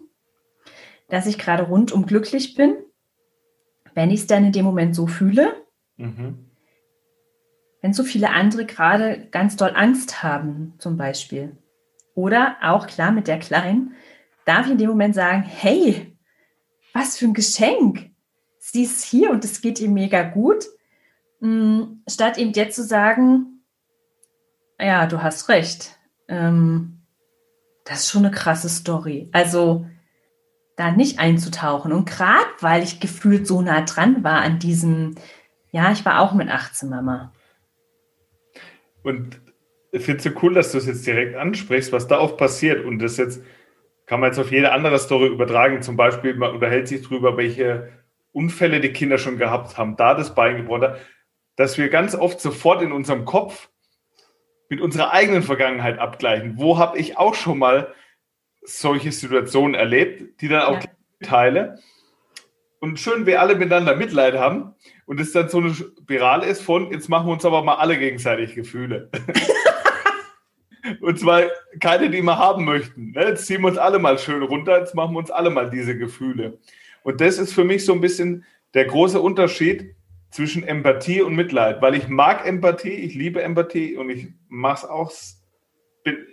dass 1.08 1.26
ich 1.26 1.38
gerade 1.38 1.64
rundum 1.64 2.06
glücklich 2.06 2.54
bin, 2.54 2.76
wenn 3.94 4.12
ich 4.12 4.20
es 4.20 4.26
dann 4.28 4.44
in 4.44 4.52
dem 4.52 4.64
Moment 4.64 4.94
so 4.94 5.08
fühle? 5.08 5.56
Mhm. 5.96 6.38
Wenn 7.82 7.92
so 7.92 8.04
viele 8.04 8.30
andere 8.30 8.64
gerade 8.64 9.26
ganz 9.32 9.56
doll 9.56 9.73
Angst 9.75 10.23
haben, 10.23 10.75
zum 10.78 10.96
Beispiel. 10.96 11.56
Oder 12.14 12.58
auch 12.62 12.87
klar 12.87 13.11
mit 13.11 13.26
der 13.26 13.40
Kleinen, 13.40 13.96
darf 14.44 14.66
ich 14.66 14.73
in 14.73 14.78
dem 14.78 14.90
Moment 14.90 15.16
sagen, 15.16 15.42
hey, 15.42 16.16
was 16.92 17.18
für 17.18 17.25
ein 17.25 17.34
Geschenk. 17.34 18.12
Sie 18.61 18.84
ist 18.84 19.02
hier 19.04 19.32
und 19.32 19.44
es 19.44 19.62
geht 19.62 19.80
ihr 19.80 19.90
mega 19.90 20.23
gut. 20.23 20.64
Mm, 21.40 22.04
statt 22.08 22.38
ihm 22.38 22.52
jetzt 22.52 22.76
zu 22.76 22.84
sagen, 22.84 23.64
ja, 24.78 25.08
du 25.08 25.25
hast 25.25 25.49
recht. 25.49 25.99
Ähm, 26.28 26.94
das 27.85 28.00
ist 28.00 28.11
schon 28.11 28.25
eine 28.25 28.35
krasse 28.35 28.69
Story. 28.69 29.29
Also 29.33 29.87
da 30.76 30.91
nicht 30.91 31.19
einzutauchen. 31.19 31.93
Und 31.93 32.09
gerade 32.09 32.47
weil 32.61 32.83
ich 32.83 33.00
gefühlt 33.00 33.47
so 33.47 33.62
nah 33.62 33.83
dran 33.83 34.25
war 34.25 34.41
an 34.41 34.59
diesem, 34.59 35.14
ja, 35.71 35.93
ich 35.93 36.05
war 36.05 36.21
auch 36.21 36.35
mit 36.35 36.49
18 36.49 36.88
Mama. 36.88 37.33
Und 39.03 39.41
ich 39.93 40.03
finde 40.03 40.19
es 40.19 40.25
so 40.25 40.31
cool, 40.43 40.55
dass 40.55 40.73
du 40.73 40.79
es 40.79 40.87
jetzt 40.87 41.07
direkt 41.07 41.37
ansprichst, 41.37 41.93
was 41.93 42.09
da 42.09 42.19
oft 42.19 42.37
passiert. 42.37 42.85
Und 42.85 42.99
das 42.99 43.17
jetzt 43.17 43.43
kann 44.07 44.21
man 44.21 44.31
jetzt 44.31 44.38
auf 44.38 44.50
jede 44.50 44.73
andere 44.73 44.99
Story 44.99 45.29
übertragen. 45.29 45.83
Zum 45.83 45.97
Beispiel, 45.97 46.35
man 46.35 46.53
unterhält 46.53 46.88
sich 46.88 47.03
darüber, 47.03 47.37
welche 47.37 47.91
Unfälle 48.33 48.81
die 48.81 48.93
Kinder 48.93 49.19
schon 49.19 49.38
gehabt 49.38 49.79
haben, 49.79 49.97
da 49.97 50.14
das 50.14 50.35
Bein 50.35 50.57
gebrochen 50.57 50.83
hat, 50.83 51.00
dass 51.57 51.79
wir 51.79 51.88
ganz 51.88 52.17
oft 52.17 52.41
sofort 52.41 52.83
in 52.83 52.91
unserem 52.91 53.25
Kopf 53.25 53.69
mit 54.75 54.83
unserer 54.83 55.12
eigenen 55.12 55.43
Vergangenheit 55.43 55.99
abgleichen. 55.99 56.54
Wo 56.57 56.78
habe 56.78 56.99
ich 56.99 57.16
auch 57.16 57.35
schon 57.35 57.59
mal 57.59 57.95
solche 58.62 59.12
Situationen 59.12 59.75
erlebt, 59.75 60.40
die 60.40 60.49
dann 60.49 60.62
auch 60.62 60.83
ja. 60.83 60.90
teile? 61.23 61.78
und 62.85 63.00
schön 63.00 63.25
wir 63.25 63.40
alle 63.40 63.54
miteinander 63.54 63.97
Mitleid 63.97 64.35
haben 64.35 64.75
und 65.07 65.19
es 65.19 65.33
dann 65.33 65.49
so 65.49 65.57
eine 65.57 65.73
Spirale 65.73 66.45
ist 66.45 66.61
von, 66.61 66.93
jetzt 66.93 67.09
machen 67.09 67.26
wir 67.26 67.33
uns 67.33 67.47
aber 67.47 67.64
mal 67.64 67.76
alle 67.76 67.97
gegenseitig 67.97 68.54
Gefühle. 68.54 69.09
und 71.00 71.19
zwar 71.19 71.45
keine, 71.81 72.11
die 72.11 72.21
wir 72.21 72.37
haben 72.37 72.66
möchten. 72.66 73.12
Ne? 73.12 73.28
Jetzt 73.28 73.47
ziehen 73.47 73.62
wir 73.62 73.69
uns 73.69 73.78
alle 73.78 73.99
mal 73.99 74.19
schön 74.19 74.43
runter, 74.43 74.78
jetzt 74.78 74.95
machen 74.95 75.14
wir 75.14 75.19
uns 75.19 75.31
alle 75.31 75.49
mal 75.49 75.71
diese 75.71 75.97
Gefühle. 75.97 76.59
Und 77.04 77.23
das 77.23 77.38
ist 77.38 77.54
für 77.54 77.64
mich 77.64 77.87
so 77.87 77.95
ein 77.95 78.02
bisschen 78.02 78.45
der 78.75 78.85
große 78.85 79.19
Unterschied 79.19 79.95
zwischen 80.35 80.64
Empathie 80.64 81.23
und 81.23 81.35
Mitleid, 81.35 81.81
weil 81.81 81.95
ich 81.95 82.09
mag 82.09 82.47
Empathie, 82.47 82.91
ich 82.91 83.14
liebe 83.14 83.43
Empathie 83.43 83.97
und 83.97 84.11
ich 84.11 84.29
mache 84.49 84.85
es 84.85 84.85
auch, 84.85 85.12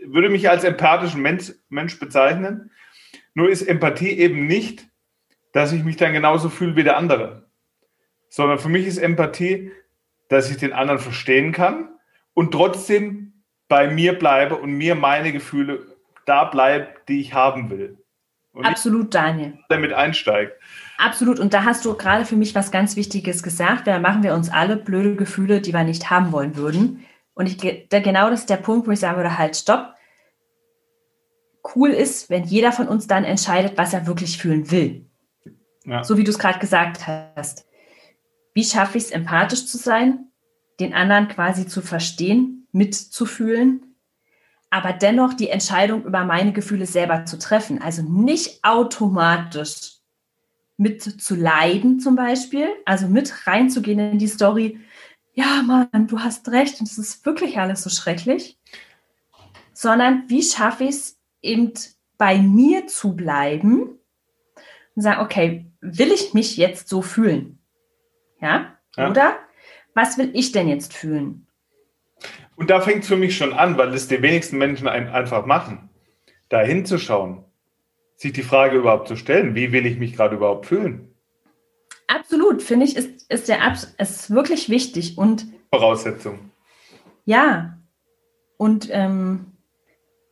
würde 0.05 0.29
mich 0.29 0.49
als 0.49 0.63
empathischen 0.63 1.21
Mensch, 1.21 1.53
Mensch 1.69 1.99
bezeichnen. 1.99 2.71
Nur 3.33 3.49
ist 3.49 3.61
Empathie 3.61 4.11
eben 4.11 4.47
nicht 4.47 4.91
dass 5.51 5.71
ich 5.71 5.83
mich 5.83 5.97
dann 5.97 6.13
genauso 6.13 6.49
fühle 6.49 6.75
wie 6.75 6.83
der 6.83 6.97
andere. 6.97 7.49
Sondern 8.29 8.59
für 8.59 8.69
mich 8.69 8.87
ist 8.87 8.97
Empathie, 8.97 9.71
dass 10.29 10.49
ich 10.49 10.57
den 10.57 10.73
anderen 10.73 10.99
verstehen 10.99 11.51
kann 11.51 11.89
und 12.33 12.51
trotzdem 12.51 13.43
bei 13.67 13.89
mir 13.89 14.17
bleibe 14.17 14.55
und 14.55 14.73
mir 14.73 14.95
meine 14.95 15.31
Gefühle 15.31 15.85
da 16.25 16.45
bleibt, 16.45 17.09
die 17.09 17.19
ich 17.19 17.33
haben 17.33 17.69
will. 17.69 17.97
Und 18.53 18.65
Absolut, 18.65 19.13
Daniel. 19.13 19.57
Damit 19.69 19.93
einsteigt. 19.93 20.60
Absolut. 21.01 21.39
Und 21.39 21.55
da 21.55 21.63
hast 21.63 21.83
du 21.83 21.95
gerade 21.95 22.25
für 22.25 22.35
mich 22.35 22.53
was 22.53 22.69
ganz 22.69 22.95
Wichtiges 22.95 23.41
gesagt. 23.41 23.87
Da 23.87 23.97
machen 23.97 24.21
wir 24.21 24.35
uns 24.35 24.51
alle 24.51 24.77
blöde 24.77 25.15
Gefühle, 25.15 25.59
die 25.59 25.73
wir 25.73 25.83
nicht 25.83 26.11
haben 26.11 26.31
wollen 26.31 26.55
würden. 26.55 27.03
Und 27.33 27.47
ich, 27.47 27.87
da 27.89 27.99
genau 27.99 28.29
das 28.29 28.41
ist 28.41 28.51
der 28.51 28.57
Punkt, 28.57 28.87
wo 28.87 28.91
ich 28.91 28.99
sagen 28.99 29.17
würde, 29.17 29.35
halt, 29.35 29.55
stopp. 29.55 29.95
Cool 31.75 31.89
ist, 31.89 32.29
wenn 32.29 32.43
jeder 32.43 32.71
von 32.71 32.87
uns 32.87 33.07
dann 33.07 33.23
entscheidet, 33.23 33.79
was 33.79 33.93
er 33.93 34.05
wirklich 34.05 34.37
fühlen 34.37 34.69
will. 34.69 35.09
Ja. 35.85 36.03
So 36.03 36.17
wie 36.17 36.23
du 36.23 36.29
es 36.29 36.37
gerade 36.37 36.59
gesagt 36.59 37.07
hast. 37.07 37.65
Wie 38.53 38.63
schaffe 38.63 38.99
ich 38.99 39.05
es, 39.05 39.11
empathisch 39.11 39.65
zu 39.65 39.79
sein, 39.79 40.27
den 40.79 40.93
anderen 40.93 41.29
quasi 41.29 41.65
zu 41.65 41.81
verstehen, 41.81 42.67
mitzufühlen, 42.73 43.95
aber 44.69 44.93
dennoch 44.93 45.33
die 45.33 45.49
Entscheidung 45.49 46.05
über 46.05 46.25
meine 46.25 46.53
Gefühle 46.53 46.85
selber 46.85 47.25
zu 47.25 47.39
treffen. 47.39 47.81
Also 47.81 48.03
nicht 48.03 48.63
automatisch 48.63 50.00
mit 50.81 51.03
zu 51.03 51.35
leiden 51.35 51.99
zum 51.99 52.15
Beispiel, 52.15 52.67
also 52.85 53.07
mit 53.07 53.45
reinzugehen 53.45 53.99
in 53.99 54.17
die 54.17 54.27
Story. 54.27 54.79
Ja, 55.33 55.61
Mann, 55.61 56.07
du 56.07 56.19
hast 56.19 56.49
recht 56.49 56.79
und 56.79 56.89
es 56.89 56.97
ist 56.97 57.23
wirklich 57.23 57.59
alles 57.59 57.83
so 57.83 57.91
schrecklich. 57.91 58.57
Sondern 59.73 60.23
wie 60.27 60.41
schaffe 60.41 60.85
ich 60.85 60.89
es 60.89 61.19
eben 61.43 61.73
bei 62.17 62.39
mir 62.39 62.87
zu 62.87 63.15
bleiben 63.15 63.99
und 64.95 65.01
sagen, 65.03 65.21
okay, 65.21 65.67
will 65.81 66.11
ich 66.11 66.33
mich 66.33 66.57
jetzt 66.57 66.89
so 66.89 67.03
fühlen? 67.03 67.59
Ja? 68.41 68.75
ja. 68.97 69.09
Oder 69.11 69.37
was 69.93 70.17
will 70.17 70.31
ich 70.33 70.51
denn 70.51 70.67
jetzt 70.67 70.95
fühlen? 70.95 71.45
Und 72.55 72.71
da 72.71 72.81
fängt 72.81 73.03
es 73.03 73.07
für 73.07 73.17
mich 73.17 73.37
schon 73.37 73.53
an, 73.53 73.77
weil 73.77 73.93
es 73.93 74.07
die 74.07 74.21
wenigsten 74.23 74.57
Menschen 74.57 74.87
einfach 74.87 75.45
machen, 75.45 75.91
da 76.49 76.61
hinzuschauen, 76.61 77.45
sich 78.21 78.33
die 78.33 78.43
Frage 78.43 78.77
überhaupt 78.77 79.07
zu 79.07 79.15
stellen, 79.15 79.55
wie 79.55 79.71
will 79.71 79.87
ich 79.87 79.97
mich 79.97 80.13
gerade 80.13 80.35
überhaupt 80.35 80.67
fühlen? 80.67 81.15
Absolut, 82.07 82.61
finde 82.61 82.85
ich, 82.85 82.95
ist, 82.95 83.31
ist, 83.31 83.47
der, 83.49 83.59
ist 83.97 84.29
wirklich 84.29 84.69
wichtig 84.69 85.17
und 85.17 85.47
Voraussetzung. 85.73 86.51
Ja, 87.25 87.79
und 88.57 88.89
ähm, 88.91 89.53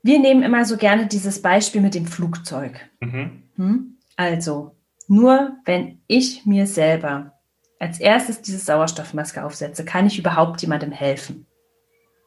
wir 0.03 0.19
nehmen 0.19 0.43
immer 0.43 0.65
so 0.65 0.77
gerne 0.77 1.07
dieses 1.07 1.41
Beispiel 1.41 1.81
mit 1.81 1.95
dem 1.95 2.05
Flugzeug. 2.05 2.89
Mhm. 2.99 3.43
Hm? 3.55 3.97
Also, 4.15 4.75
nur 5.07 5.57
wenn 5.65 6.01
ich 6.05 6.45
mir 6.45 6.67
selber 6.67 7.33
als 7.79 7.99
erstes 7.99 8.41
diese 8.41 8.59
Sauerstoffmaske 8.59 9.43
aufsetze, 9.43 9.83
kann 9.83 10.05
ich 10.05 10.19
überhaupt 10.19 10.61
jemandem 10.61 10.91
helfen. 10.91 11.47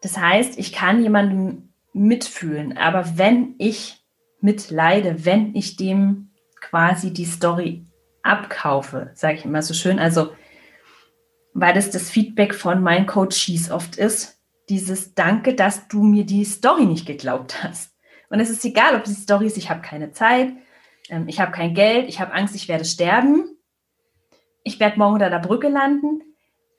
Das 0.00 0.16
heißt, 0.16 0.58
ich 0.58 0.72
kann 0.72 1.02
jemandem 1.02 1.72
mitfühlen, 1.92 2.76
aber 2.76 3.16
wenn 3.16 3.54
ich 3.58 4.01
mitleide, 4.42 5.24
wenn 5.24 5.54
ich 5.54 5.76
dem 5.76 6.30
quasi 6.60 7.12
die 7.12 7.24
Story 7.24 7.86
abkaufe, 8.22 9.10
sage 9.14 9.38
ich 9.38 9.44
immer 9.44 9.62
so 9.62 9.74
schön, 9.74 9.98
also 9.98 10.32
weil 11.54 11.74
das 11.74 11.90
das 11.90 12.10
Feedback 12.10 12.54
von 12.54 12.82
meinen 12.82 13.06
Coaches 13.06 13.70
oft 13.70 13.96
ist, 13.96 14.40
dieses 14.68 15.14
Danke, 15.14 15.54
dass 15.54 15.88
du 15.88 16.02
mir 16.02 16.24
die 16.24 16.44
Story 16.44 16.86
nicht 16.86 17.06
geglaubt 17.06 17.62
hast. 17.62 17.94
Und 18.30 18.40
es 18.40 18.48
ist 18.48 18.64
egal, 18.64 18.96
ob 18.96 19.04
die 19.04 19.12
Story 19.12 19.46
ist, 19.46 19.58
ich 19.58 19.68
habe 19.68 19.82
keine 19.82 20.12
Zeit, 20.12 20.52
ähm, 21.10 21.28
ich 21.28 21.40
habe 21.40 21.52
kein 21.52 21.74
Geld, 21.74 22.08
ich 22.08 22.20
habe 22.20 22.32
Angst, 22.32 22.54
ich 22.54 22.68
werde 22.68 22.84
sterben, 22.84 23.58
ich 24.64 24.80
werde 24.80 24.98
morgen 24.98 25.14
unter 25.14 25.30
der 25.30 25.40
Brücke 25.40 25.68
landen. 25.68 26.22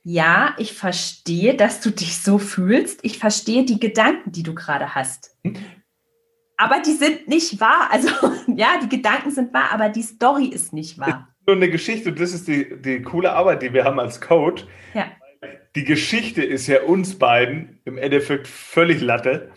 Ja, 0.03 0.55
ich 0.57 0.73
verstehe, 0.73 1.55
dass 1.55 1.79
du 1.79 1.89
dich 1.89 2.21
so 2.21 2.37
fühlst. 2.37 2.99
Ich 3.03 3.19
verstehe 3.19 3.63
die 3.63 3.79
Gedanken, 3.79 4.31
die 4.31 4.43
du 4.43 4.53
gerade 4.53 4.95
hast. 4.95 5.37
Aber 6.57 6.81
die 6.81 6.93
sind 6.93 7.27
nicht 7.27 7.59
wahr. 7.59 7.89
Also 7.91 8.09
ja, 8.47 8.79
die 8.81 8.89
Gedanken 8.89 9.31
sind 9.31 9.53
wahr, 9.53 9.71
aber 9.71 9.89
die 9.89 10.03
Story 10.03 10.45
ist 10.45 10.73
nicht 10.73 10.99
wahr. 10.99 11.29
Nur 11.45 11.57
eine 11.57 11.69
Geschichte, 11.69 12.09
und 12.09 12.19
das 12.19 12.33
ist 12.33 12.47
die, 12.47 12.81
die 12.81 13.01
coole 13.01 13.33
Arbeit, 13.33 13.63
die 13.63 13.73
wir 13.73 13.83
haben 13.83 13.99
als 13.99 14.21
Coach. 14.21 14.65
Ja. 14.93 15.11
Die 15.75 15.83
Geschichte 15.83 16.43
ist 16.43 16.67
ja 16.67 16.83
uns 16.83 17.19
beiden 17.19 17.81
im 17.83 17.97
Endeffekt 17.97 18.47
völlig 18.47 19.01
Latte, 19.01 19.51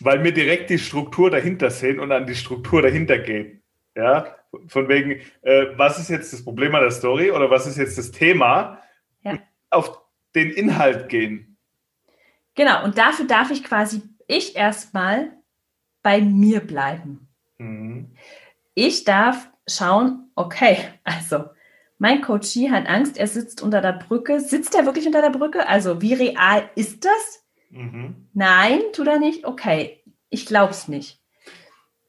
weil 0.00 0.24
wir 0.24 0.32
direkt 0.32 0.70
die 0.70 0.78
Struktur 0.78 1.30
dahinter 1.30 1.70
sehen 1.70 2.00
und 2.00 2.10
an 2.12 2.26
die 2.26 2.34
Struktur 2.34 2.80
dahinter 2.80 3.18
gehen. 3.18 3.62
Ja, 3.94 4.36
von 4.68 4.88
wegen, 4.88 5.20
äh, 5.42 5.66
was 5.76 5.98
ist 5.98 6.08
jetzt 6.08 6.32
das 6.32 6.44
Problem 6.44 6.74
an 6.74 6.82
der 6.82 6.90
Story 6.90 7.30
oder 7.30 7.50
was 7.50 7.66
ist 7.66 7.76
jetzt 7.76 7.98
das 7.98 8.12
Thema? 8.12 8.80
Ja. 9.22 9.38
Auf 9.70 9.98
den 10.34 10.50
Inhalt 10.50 11.08
gehen. 11.08 11.56
Genau, 12.54 12.84
und 12.84 12.96
dafür 12.96 13.26
darf 13.26 13.50
ich 13.50 13.64
quasi, 13.64 14.02
ich 14.26 14.56
erstmal 14.56 15.32
bei 16.06 16.20
mir 16.20 16.60
bleiben. 16.60 17.26
Mhm. 17.58 18.12
Ich 18.74 19.02
darf 19.02 19.50
schauen, 19.66 20.30
okay, 20.36 20.78
also 21.02 21.46
mein 21.98 22.20
Coachie 22.20 22.70
hat 22.70 22.88
Angst, 22.88 23.18
er 23.18 23.26
sitzt 23.26 23.60
unter 23.60 23.80
der 23.80 23.94
Brücke. 23.94 24.38
Sitzt 24.38 24.76
er 24.76 24.86
wirklich 24.86 25.06
unter 25.06 25.20
der 25.20 25.36
Brücke? 25.36 25.66
Also 25.66 26.00
wie 26.02 26.14
real 26.14 26.70
ist 26.76 27.04
das? 27.04 27.44
Mhm. 27.70 28.28
Nein, 28.34 28.82
tut 28.92 29.08
er 29.08 29.18
nicht? 29.18 29.44
Okay, 29.46 30.00
ich 30.30 30.46
glaube 30.46 30.70
es 30.70 30.86
nicht. 30.86 31.20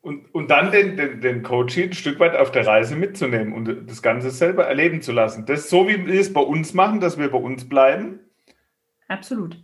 Und, 0.01 0.32
und 0.32 0.51
dann 0.51 0.72
den, 0.72 0.96
den, 0.96 1.20
den 1.20 1.42
Coach 1.42 1.75
ein 1.80 1.94
Stück 1.94 2.20
weit 2.20 2.36
auf 2.36 2.51
der 2.51 2.68
Reise 2.68 2.96
mitzunehmen 2.96 3.51
und 3.51 3.89
das 3.89 4.04
Ganze 4.04 4.30
selber 4.30 4.68
erleben 4.68 5.01
zu 5.01 5.12
lassen. 5.12 5.48
Das 5.48 5.62
ist 5.62 5.70
so, 5.72 5.88
wie 5.88 6.06
wir 6.06 6.22
es 6.22 6.32
bei 6.32 6.42
uns 6.42 6.75
machen, 6.75 7.00
dass 7.00 7.18
wir 7.18 7.32
bei 7.32 7.39
uns 7.39 7.68
bleiben. 7.68 8.20
Absolut. 9.08 9.58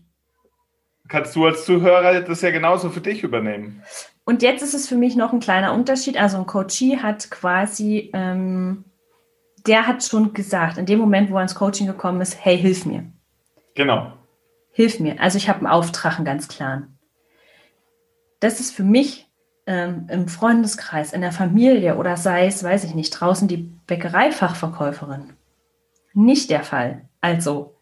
Kannst 1.07 1.35
du 1.35 1.45
als 1.45 1.65
Zuhörer 1.65 2.21
das 2.21 2.41
ja 2.41 2.49
genauso 2.49 2.89
für 2.89 3.01
dich 3.01 3.21
übernehmen. 3.21 3.83
Und 4.25 4.41
jetzt 4.41 4.63
ist 4.63 4.73
es 4.73 4.87
für 4.87 4.95
mich 4.95 5.15
noch 5.15 5.33
ein 5.33 5.39
kleiner 5.39 5.73
Unterschied. 5.73 6.17
Also 6.17 6.37
ein 6.37 6.45
Coachie 6.45 6.97
hat 6.97 7.29
quasi, 7.29 8.09
ähm, 8.13 8.85
der 9.67 9.85
hat 9.85 10.03
schon 10.03 10.33
gesagt, 10.33 10.77
in 10.77 10.85
dem 10.85 10.99
Moment, 10.99 11.29
wo 11.29 11.35
er 11.35 11.41
ins 11.43 11.55
Coaching 11.55 11.87
gekommen 11.87 12.21
ist, 12.21 12.37
hey, 12.43 12.57
hilf 12.57 12.85
mir. 12.85 13.05
Genau. 13.75 14.13
Hilf 14.71 14.99
mir. 14.99 15.19
Also 15.21 15.37
ich 15.37 15.49
habe 15.49 15.59
einen 15.59 15.67
Auftrag, 15.67 16.15
einen 16.15 16.25
ganz 16.25 16.47
klaren. 16.47 16.97
Das 18.39 18.59
ist 18.59 18.71
für 18.71 18.83
mich 18.83 19.29
ähm, 19.65 20.07
im 20.09 20.27
Freundeskreis, 20.27 21.13
in 21.13 21.21
der 21.21 21.31
Familie 21.31 21.97
oder 21.97 22.17
sei 22.17 22.47
es, 22.47 22.63
weiß 22.63 22.83
ich 22.83 22.95
nicht, 22.95 23.11
draußen 23.11 23.47
die 23.47 23.57
Bäckereifachverkäuferin. 23.87 25.33
Nicht 26.13 26.49
der 26.49 26.63
Fall. 26.63 27.09
Also, 27.21 27.75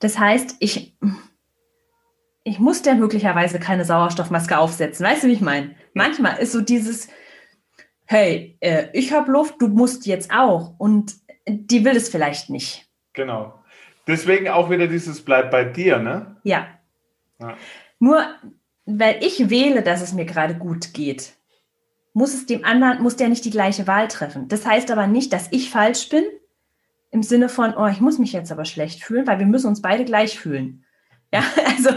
das 0.00 0.18
heißt, 0.18 0.56
ich, 0.60 0.96
ich 2.46 2.60
muss 2.60 2.80
der 2.80 2.94
möglicherweise 2.94 3.58
keine 3.58 3.84
Sauerstoffmaske 3.84 4.56
aufsetzen. 4.56 5.04
Weißt 5.04 5.24
du, 5.24 5.26
wie 5.26 5.32
ich 5.32 5.40
meine? 5.40 5.74
Manchmal 5.94 6.38
ist 6.38 6.52
so 6.52 6.60
dieses, 6.60 7.08
hey, 8.04 8.56
äh, 8.60 8.86
ich 8.92 9.12
habe 9.12 9.32
Luft, 9.32 9.56
du 9.58 9.66
musst 9.66 10.06
jetzt 10.06 10.30
auch. 10.32 10.74
Und 10.78 11.16
die 11.48 11.84
will 11.84 11.96
es 11.96 12.08
vielleicht 12.08 12.48
nicht. 12.48 12.86
Genau. 13.14 13.58
Deswegen 14.06 14.48
auch 14.48 14.70
wieder 14.70 14.86
dieses 14.86 15.24
Bleib 15.24 15.50
bei 15.50 15.64
dir, 15.64 15.98
ne? 15.98 16.36
Ja. 16.44 16.68
ja. 17.40 17.56
Nur 17.98 18.24
weil 18.84 19.16
ich 19.24 19.50
wähle, 19.50 19.82
dass 19.82 20.00
es 20.00 20.12
mir 20.12 20.24
gerade 20.24 20.54
gut 20.54 20.94
geht, 20.94 21.32
muss 22.12 22.32
es 22.32 22.46
dem 22.46 22.64
anderen, 22.64 23.02
muss 23.02 23.16
der 23.16 23.28
nicht 23.28 23.44
die 23.44 23.50
gleiche 23.50 23.88
Wahl 23.88 24.06
treffen. 24.06 24.46
Das 24.46 24.64
heißt 24.64 24.92
aber 24.92 25.08
nicht, 25.08 25.32
dass 25.32 25.48
ich 25.50 25.68
falsch 25.68 26.08
bin, 26.10 26.22
im 27.10 27.24
Sinne 27.24 27.48
von, 27.48 27.74
oh, 27.76 27.88
ich 27.88 28.00
muss 28.00 28.20
mich 28.20 28.32
jetzt 28.32 28.52
aber 28.52 28.64
schlecht 28.64 29.02
fühlen, 29.02 29.26
weil 29.26 29.40
wir 29.40 29.46
müssen 29.46 29.66
uns 29.66 29.82
beide 29.82 30.04
gleich 30.04 30.38
fühlen. 30.38 30.84
Ja, 31.32 31.42
also 31.66 31.90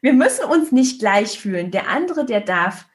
wir 0.00 0.12
müssen 0.12 0.44
uns 0.44 0.72
nicht 0.72 1.00
gleich 1.00 1.38
fühlen. 1.38 1.70
Der 1.70 1.88
andere, 1.88 2.24
der 2.24 2.40
darf, 2.40 2.86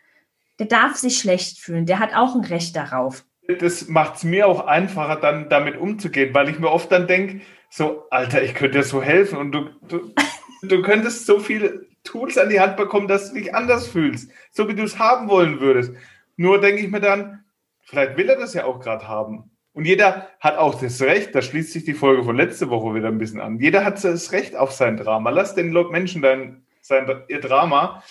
der 0.60 0.68
darf 0.68 0.96
sich 0.96 1.18
schlecht 1.18 1.60
fühlen. 1.60 1.86
Der 1.86 2.00
hat 2.00 2.16
auch 2.16 2.36
ein 2.36 2.44
Recht 2.44 2.76
darauf. 2.76 3.26
Das 3.60 3.88
macht 3.88 4.16
es 4.16 4.24
mir 4.24 4.48
auch 4.48 4.66
einfacher, 4.66 5.18
dann 5.18 5.50
damit 5.50 5.78
umzugehen, 5.78 6.34
weil 6.34 6.50
ich 6.50 6.60
mir 6.60 6.72
oft 6.72 6.92
dann 6.92 7.08
denke, 7.08 7.42
so, 7.70 8.10
Alter, 8.10 8.42
ich 8.42 8.56
könnte 8.56 8.80
dir 8.80 8.84
so 8.84 9.04
helfen 9.04 9.38
und 9.38 9.52
du, 9.52 9.70
du, 9.88 10.14
du 10.64 10.82
könntest 10.82 11.26
so 11.26 11.40
viel 11.40 11.88
Tools 12.04 12.38
an 12.38 12.50
die 12.50 12.60
Hand 12.60 12.78
bekommen, 12.78 13.08
dass 13.08 13.30
du 13.30 13.36
dich 13.36 13.54
anders 13.54 13.88
fühlst, 13.88 14.32
so 14.52 14.68
wie 14.68 14.76
du 14.76 14.84
es 14.84 14.98
haben 14.98 15.28
wollen 15.28 15.60
würdest. 15.60 15.94
Nur 16.38 16.60
denke 16.60 16.82
ich 16.82 16.90
mir 16.90 17.02
dann, 17.02 17.44
vielleicht 17.84 18.18
will 18.18 18.30
er 18.30 18.38
das 18.38 18.54
ja 18.54 18.66
auch 18.66 18.80
gerade 18.80 19.08
haben. 19.08 19.52
Und 19.74 19.86
jeder 19.86 20.30
hat 20.40 20.58
auch 20.58 20.80
das 20.80 21.02
Recht, 21.02 21.36
da 21.36 21.42
schließt 21.42 21.74
sich 21.74 21.84
die 21.84 21.94
Folge 21.94 22.24
von 22.24 22.36
letzter 22.36 22.70
Woche 22.70 22.96
wieder 22.96 23.10
ein 23.10 23.18
bisschen 23.18 23.42
an. 23.42 23.60
Jeder 23.60 23.84
hat 23.84 24.02
das 24.04 24.32
Recht 24.32 24.56
auf 24.56 24.72
sein 24.72 24.96
Drama. 24.96 25.32
Lass 25.32 25.54
den 25.54 25.74
Menschen 25.92 26.22
dein, 26.22 26.65
sein, 26.86 27.24
ihr 27.28 27.42
Drama 27.42 28.04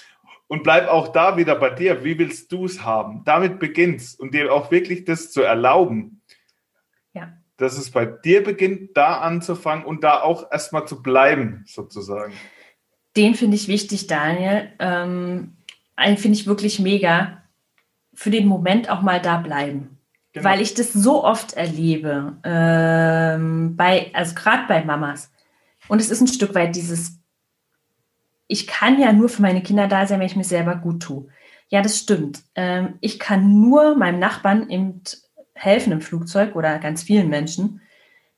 und 0.49 0.63
bleib 0.63 0.89
auch 0.89 1.09
da 1.09 1.37
wieder 1.37 1.57
bei 1.57 1.71
dir. 1.71 2.05
Wie 2.05 2.19
willst 2.19 2.53
du 2.53 2.65
es 2.65 2.85
haben? 2.85 3.23
Damit 3.25 3.59
beginnst 3.59 4.21
und 4.21 4.35
dir 4.35 4.53
auch 4.53 4.71
wirklich 4.71 5.05
das 5.05 5.33
zu 5.33 5.43
erlauben. 5.43 6.23
Ja. 7.13 7.33
Dass 7.57 7.79
es 7.79 7.91
bei 7.91 8.05
dir 8.05 8.43
beginnt, 8.43 8.97
da 8.97 9.19
anzufangen 9.19 9.85
und 9.85 10.05
da 10.05 10.21
auch 10.21 10.51
erstmal 10.51 10.87
zu 10.87 11.03
bleiben, 11.03 11.65
sozusagen. 11.67 12.35
Den 13.17 13.35
finde 13.35 13.57
ich 13.57 13.69
wichtig, 13.69 14.07
Daniel. 14.07 14.73
Ähm, 14.79 15.57
finde 15.97 16.39
ich 16.39 16.47
wirklich 16.47 16.81
mega. 16.81 17.43
Für 18.13 18.31
den 18.31 18.47
Moment 18.47 18.91
auch 18.91 19.03
mal 19.03 19.21
da 19.21 19.39
bleiben. 19.39 19.99
Genau. 20.33 20.49
Weil 20.49 20.61
ich 20.61 20.75
das 20.75 20.93
so 20.93 21.23
oft 21.23 21.53
erlebe, 21.53 22.37
ähm, 22.43 23.77
bei, 23.77 24.11
also 24.15 24.35
gerade 24.35 24.65
bei 24.67 24.85
Mamas. 24.85 25.33
Und 25.87 26.01
es 26.01 26.11
ist 26.11 26.21
ein 26.21 26.27
Stück 26.27 26.57
weit 26.57 26.75
dieses, 26.75 27.21
ich 28.47 28.67
kann 28.67 29.01
ja 29.01 29.13
nur 29.13 29.29
für 29.29 29.43
meine 29.43 29.63
Kinder 29.63 29.89
da 29.89 30.07
sein, 30.07 30.21
wenn 30.21 30.27
ich 30.27 30.37
mir 30.37 30.45
selber 30.45 30.77
gut 30.77 31.03
tue. 31.03 31.29
Ja, 31.69 31.83
das 31.83 31.99
stimmt. 31.99 32.43
Ähm, 32.55 32.95
ich 33.01 33.19
kann 33.19 33.61
nur 33.61 33.97
meinem 33.97 34.19
Nachbarn 34.19 34.69
im 34.69 35.01
helfen 35.55 35.93
im 35.93 36.01
Flugzeug 36.01 36.57
oder 36.57 36.79
ganz 36.79 37.03
vielen 37.03 37.29
Menschen, 37.29 37.81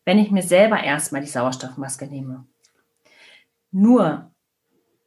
wenn 0.05 0.19
ich 0.19 0.31
mir 0.31 0.43
selber 0.43 0.83
erstmal 0.83 1.23
die 1.23 1.29
Sauerstoffmaske 1.29 2.07
nehme. 2.07 2.47
Nur, 3.73 4.31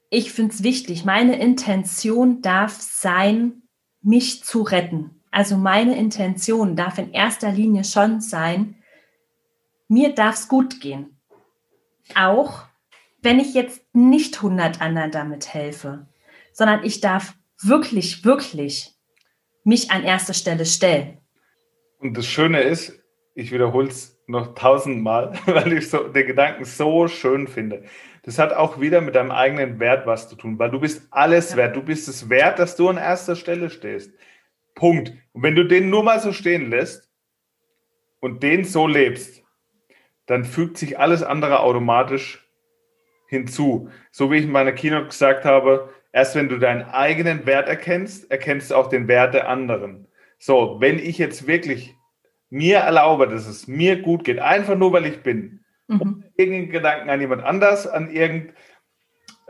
ich 0.09 0.31
finde 0.31 0.53
es 0.53 0.63
wichtig, 0.63 1.05
meine 1.05 1.39
Intention 1.39 2.41
darf 2.41 2.73
sein, 2.81 3.63
mich 4.01 4.43
zu 4.43 4.63
retten. 4.63 5.21
Also 5.31 5.57
meine 5.57 5.95
Intention 5.95 6.75
darf 6.75 6.97
in 6.97 7.11
erster 7.11 7.51
Linie 7.51 7.83
schon 7.83 8.21
sein, 8.21 8.75
mir 9.87 10.13
darf 10.13 10.35
es 10.35 10.47
gut 10.47 10.81
gehen. 10.81 11.19
Auch 12.15 12.68
wenn 13.21 13.39
ich 13.39 13.53
jetzt 13.53 13.81
nicht 13.93 14.37
100 14.37 14.81
anderen 14.81 15.11
damit 15.11 15.53
helfe, 15.53 16.07
sondern 16.53 16.83
ich 16.83 17.01
darf 17.01 17.33
wirklich, 17.61 18.25
wirklich 18.25 18.93
mich 19.63 19.91
an 19.91 20.03
erster 20.03 20.33
Stelle 20.33 20.65
stellen. 20.65 21.17
Und 21.99 22.17
das 22.17 22.25
Schöne 22.25 22.61
ist, 22.61 22.97
ich 23.35 23.51
wiederhole 23.51 23.87
es 23.87 24.17
noch 24.27 24.53
tausendmal, 24.55 25.33
weil 25.45 25.73
ich 25.73 25.89
so, 25.89 26.07
den 26.07 26.27
Gedanken 26.27 26.65
so 26.65 27.07
schön 27.07 27.47
finde. 27.47 27.83
Das 28.23 28.37
hat 28.37 28.53
auch 28.53 28.79
wieder 28.79 29.01
mit 29.01 29.15
deinem 29.15 29.31
eigenen 29.31 29.79
Wert 29.79 30.05
was 30.05 30.29
zu 30.29 30.35
tun, 30.35 30.59
weil 30.59 30.71
du 30.71 30.79
bist 30.79 31.07
alles 31.11 31.51
ja. 31.51 31.57
wert. 31.57 31.75
Du 31.75 31.81
bist 31.81 32.07
es 32.07 32.29
wert, 32.29 32.59
dass 32.59 32.75
du 32.75 32.89
an 32.89 32.97
erster 32.97 33.35
Stelle 33.35 33.69
stehst. 33.69 34.13
Punkt. 34.75 35.13
Und 35.33 35.43
wenn 35.43 35.55
du 35.55 35.65
den 35.65 35.89
nur 35.89 36.03
mal 36.03 36.19
so 36.19 36.31
stehen 36.31 36.69
lässt 36.69 37.09
und 38.19 38.43
den 38.43 38.65
so 38.65 38.87
lebst, 38.87 39.43
dann 40.25 40.45
fügt 40.45 40.77
sich 40.77 40.99
alles 40.99 41.23
andere 41.23 41.61
automatisch 41.61 42.48
hinzu. 43.29 43.89
So 44.11 44.31
wie 44.31 44.37
ich 44.37 44.45
in 44.45 44.51
meiner 44.51 44.71
Keynote 44.73 45.07
gesagt 45.07 45.45
habe, 45.45 45.89
erst 46.11 46.35
wenn 46.35 46.49
du 46.49 46.57
deinen 46.57 46.83
eigenen 46.83 47.45
Wert 47.45 47.69
erkennst, 47.69 48.29
erkennst 48.29 48.71
du 48.71 48.75
auch 48.75 48.87
den 48.87 49.07
Wert 49.07 49.33
der 49.33 49.47
anderen. 49.47 50.07
So, 50.37 50.77
wenn 50.79 50.99
ich 50.99 51.17
jetzt 51.17 51.47
wirklich 51.47 51.95
mir 52.49 52.79
erlaube, 52.79 53.27
dass 53.27 53.47
es 53.47 53.67
mir 53.67 54.01
gut 54.01 54.23
geht, 54.23 54.39
einfach 54.39 54.75
nur 54.75 54.91
weil 54.91 55.05
ich 55.05 55.21
bin, 55.21 55.59
mhm. 55.87 56.23
irgendeinen 56.35 56.71
Gedanken 56.71 57.09
an 57.09 57.21
jemand 57.21 57.43
anders, 57.43 57.87
an 57.87 58.09
irgendein 58.09 58.53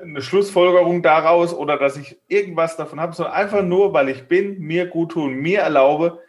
eine 0.01 0.21
Schlussfolgerung 0.21 1.01
daraus 1.01 1.53
oder 1.53 1.77
dass 1.77 1.98
ich 1.98 2.17
irgendwas 2.27 2.77
davon 2.77 3.00
habe, 3.00 3.13
sondern 3.13 3.36
einfach 3.36 3.63
nur, 3.63 3.93
weil 3.93 4.09
ich 4.09 4.27
bin, 4.27 4.59
mir 4.59 4.88
gut 4.88 5.12
tun, 5.12 5.36
mir 5.36 5.59
erlaube, 5.59 6.19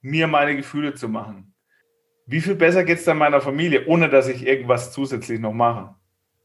mir 0.00 0.26
meine 0.26 0.56
Gefühle 0.56 0.94
zu 0.94 1.08
machen. 1.08 1.54
Wie 2.26 2.40
viel 2.40 2.54
besser 2.54 2.84
geht 2.84 2.98
es 2.98 3.04
dann 3.04 3.18
meiner 3.18 3.40
Familie, 3.40 3.86
ohne 3.86 4.08
dass 4.08 4.28
ich 4.28 4.46
irgendwas 4.46 4.92
zusätzlich 4.92 5.38
noch 5.38 5.52
mache? 5.52 5.94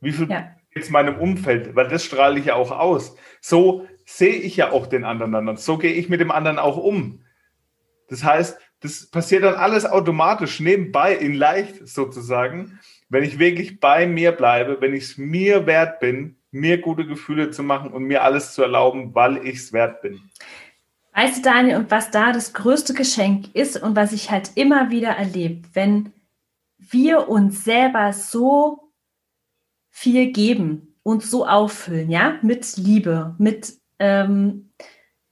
Wie 0.01 0.11
viel 0.11 0.29
ja. 0.29 0.55
geht 0.73 0.83
es 0.83 0.89
meinem 0.89 1.17
Umfeld? 1.17 1.75
Weil 1.75 1.87
das 1.87 2.03
strahle 2.03 2.39
ich 2.39 2.45
ja 2.45 2.55
auch 2.55 2.71
aus. 2.71 3.15
So 3.41 3.87
sehe 4.05 4.33
ich 4.33 4.57
ja 4.57 4.71
auch 4.71 4.87
den 4.87 5.03
anderen 5.03 5.31
dann. 5.31 5.57
So 5.57 5.77
gehe 5.77 5.93
ich 5.93 6.09
mit 6.09 6.21
dem 6.21 6.31
anderen 6.31 6.59
auch 6.59 6.77
um. 6.77 7.23
Das 8.09 8.23
heißt, 8.23 8.57
das 8.81 9.07
passiert 9.07 9.43
dann 9.43 9.55
alles 9.55 9.85
automatisch 9.85 10.59
nebenbei 10.59 11.15
in 11.15 11.33
leicht 11.33 11.87
sozusagen, 11.87 12.79
wenn 13.09 13.23
ich 13.23 13.39
wirklich 13.39 13.79
bei 13.79 14.07
mir 14.07 14.31
bleibe, 14.31 14.81
wenn 14.81 14.93
ich 14.93 15.03
es 15.03 15.17
mir 15.17 15.65
wert 15.65 15.99
bin, 15.99 16.37
mir 16.51 16.79
gute 16.79 17.05
Gefühle 17.05 17.51
zu 17.51 17.61
machen 17.61 17.91
und 17.91 18.03
mir 18.03 18.23
alles 18.23 18.53
zu 18.53 18.61
erlauben, 18.61 19.13
weil 19.13 19.45
ich 19.45 19.57
es 19.57 19.73
wert 19.73 20.01
bin. 20.01 20.19
Weißt 21.13 21.37
du, 21.37 21.41
Daniel, 21.41 21.77
und 21.77 21.91
was 21.91 22.11
da 22.11 22.31
das 22.31 22.53
größte 22.53 22.93
Geschenk 22.93 23.53
ist 23.53 23.81
und 23.81 23.95
was 23.95 24.13
ich 24.13 24.31
halt 24.31 24.51
immer 24.55 24.89
wieder 24.89 25.09
erlebe, 25.09 25.67
wenn 25.73 26.13
wir 26.77 27.27
uns 27.27 27.65
selber 27.65 28.13
so 28.13 28.88
viel 29.99 30.31
geben, 30.31 30.95
uns 31.03 31.29
so 31.29 31.45
auffüllen, 31.45 32.09
ja, 32.09 32.39
mit 32.41 32.77
Liebe, 32.77 33.35
mit 33.37 33.73
ähm, 33.99 34.71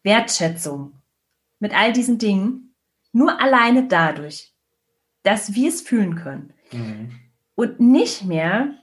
Wertschätzung, 0.03 0.91
mit 1.59 1.73
all 1.73 1.93
diesen 1.93 2.17
Dingen, 2.17 2.75
nur 3.13 3.39
alleine 3.39 3.87
dadurch, 3.87 4.53
dass 5.23 5.53
wir 5.53 5.69
es 5.69 5.79
fühlen 5.79 6.15
können 6.15 6.53
mhm. 6.73 7.11
und 7.55 7.79
nicht 7.79 8.25
mehr 8.25 8.73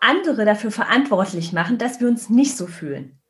andere 0.00 0.46
dafür 0.46 0.70
verantwortlich 0.70 1.52
machen, 1.52 1.76
dass 1.76 2.00
wir 2.00 2.08
uns 2.08 2.30
nicht 2.30 2.56
so 2.56 2.66
fühlen. 2.66 3.20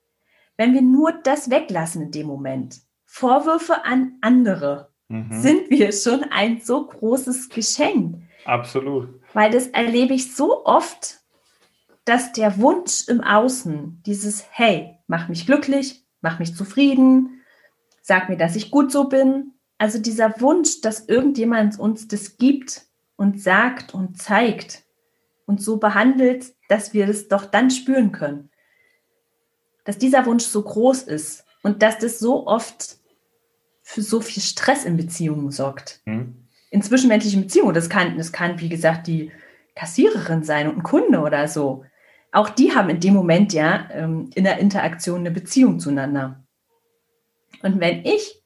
Wenn 0.56 0.72
wir 0.72 0.82
nur 0.82 1.10
das 1.10 1.50
weglassen 1.50 2.02
in 2.02 2.10
dem 2.12 2.28
Moment, 2.28 2.78
Vorwürfe 3.06 3.84
an 3.84 4.18
andere, 4.20 4.92
mhm. 5.08 5.32
sind 5.32 5.68
wir 5.68 5.90
schon 5.90 6.22
ein 6.30 6.60
so 6.60 6.86
großes 6.86 7.48
Geschenk. 7.48 8.22
Absolut. 8.44 9.20
Weil 9.32 9.50
das 9.50 9.66
erlebe 9.66 10.14
ich 10.14 10.36
so 10.36 10.64
oft, 10.64 11.19
dass 12.10 12.32
der 12.32 12.58
Wunsch 12.58 13.06
im 13.06 13.20
Außen, 13.20 14.02
dieses 14.04 14.44
Hey, 14.50 14.98
mach 15.06 15.28
mich 15.28 15.46
glücklich, 15.46 16.04
mach 16.20 16.40
mich 16.40 16.56
zufrieden, 16.56 17.40
sag 18.02 18.28
mir, 18.28 18.36
dass 18.36 18.56
ich 18.56 18.72
gut 18.72 18.90
so 18.90 19.04
bin. 19.04 19.52
Also 19.78 20.00
dieser 20.00 20.40
Wunsch, 20.40 20.80
dass 20.80 21.08
irgendjemand 21.08 21.78
uns 21.78 22.08
das 22.08 22.36
gibt 22.36 22.82
und 23.14 23.40
sagt 23.40 23.94
und 23.94 24.20
zeigt 24.20 24.82
und 25.46 25.62
so 25.62 25.76
behandelt, 25.76 26.52
dass 26.68 26.94
wir 26.94 27.08
es 27.08 27.28
doch 27.28 27.44
dann 27.44 27.70
spüren 27.70 28.10
können. 28.10 28.50
Dass 29.84 29.96
dieser 29.96 30.26
Wunsch 30.26 30.46
so 30.46 30.64
groß 30.64 31.04
ist 31.04 31.44
und 31.62 31.80
dass 31.80 31.98
das 31.98 32.18
so 32.18 32.48
oft 32.48 32.96
für 33.82 34.02
so 34.02 34.20
viel 34.20 34.42
Stress 34.42 34.84
in 34.84 34.96
Beziehungen 34.96 35.52
sorgt. 35.52 36.00
Mhm. 36.06 36.48
In 36.70 36.82
zwischenmenschlichen 36.82 37.42
Beziehungen. 37.42 37.74
Das 37.74 37.88
kann, 37.88 38.16
das 38.16 38.32
kann, 38.32 38.60
wie 38.60 38.68
gesagt, 38.68 39.06
die 39.06 39.30
Kassiererin 39.76 40.42
sein 40.42 40.66
und 40.66 40.78
ein 40.78 40.82
Kunde 40.82 41.20
oder 41.20 41.46
so. 41.46 41.84
Auch 42.32 42.48
die 42.48 42.74
haben 42.74 42.90
in 42.90 43.00
dem 43.00 43.14
Moment 43.14 43.52
ja 43.52 43.88
ähm, 43.92 44.30
in 44.34 44.44
der 44.44 44.58
Interaktion 44.58 45.20
eine 45.20 45.30
Beziehung 45.30 45.80
zueinander. 45.80 46.44
Und 47.62 47.80
wenn 47.80 48.04
ich 48.04 48.42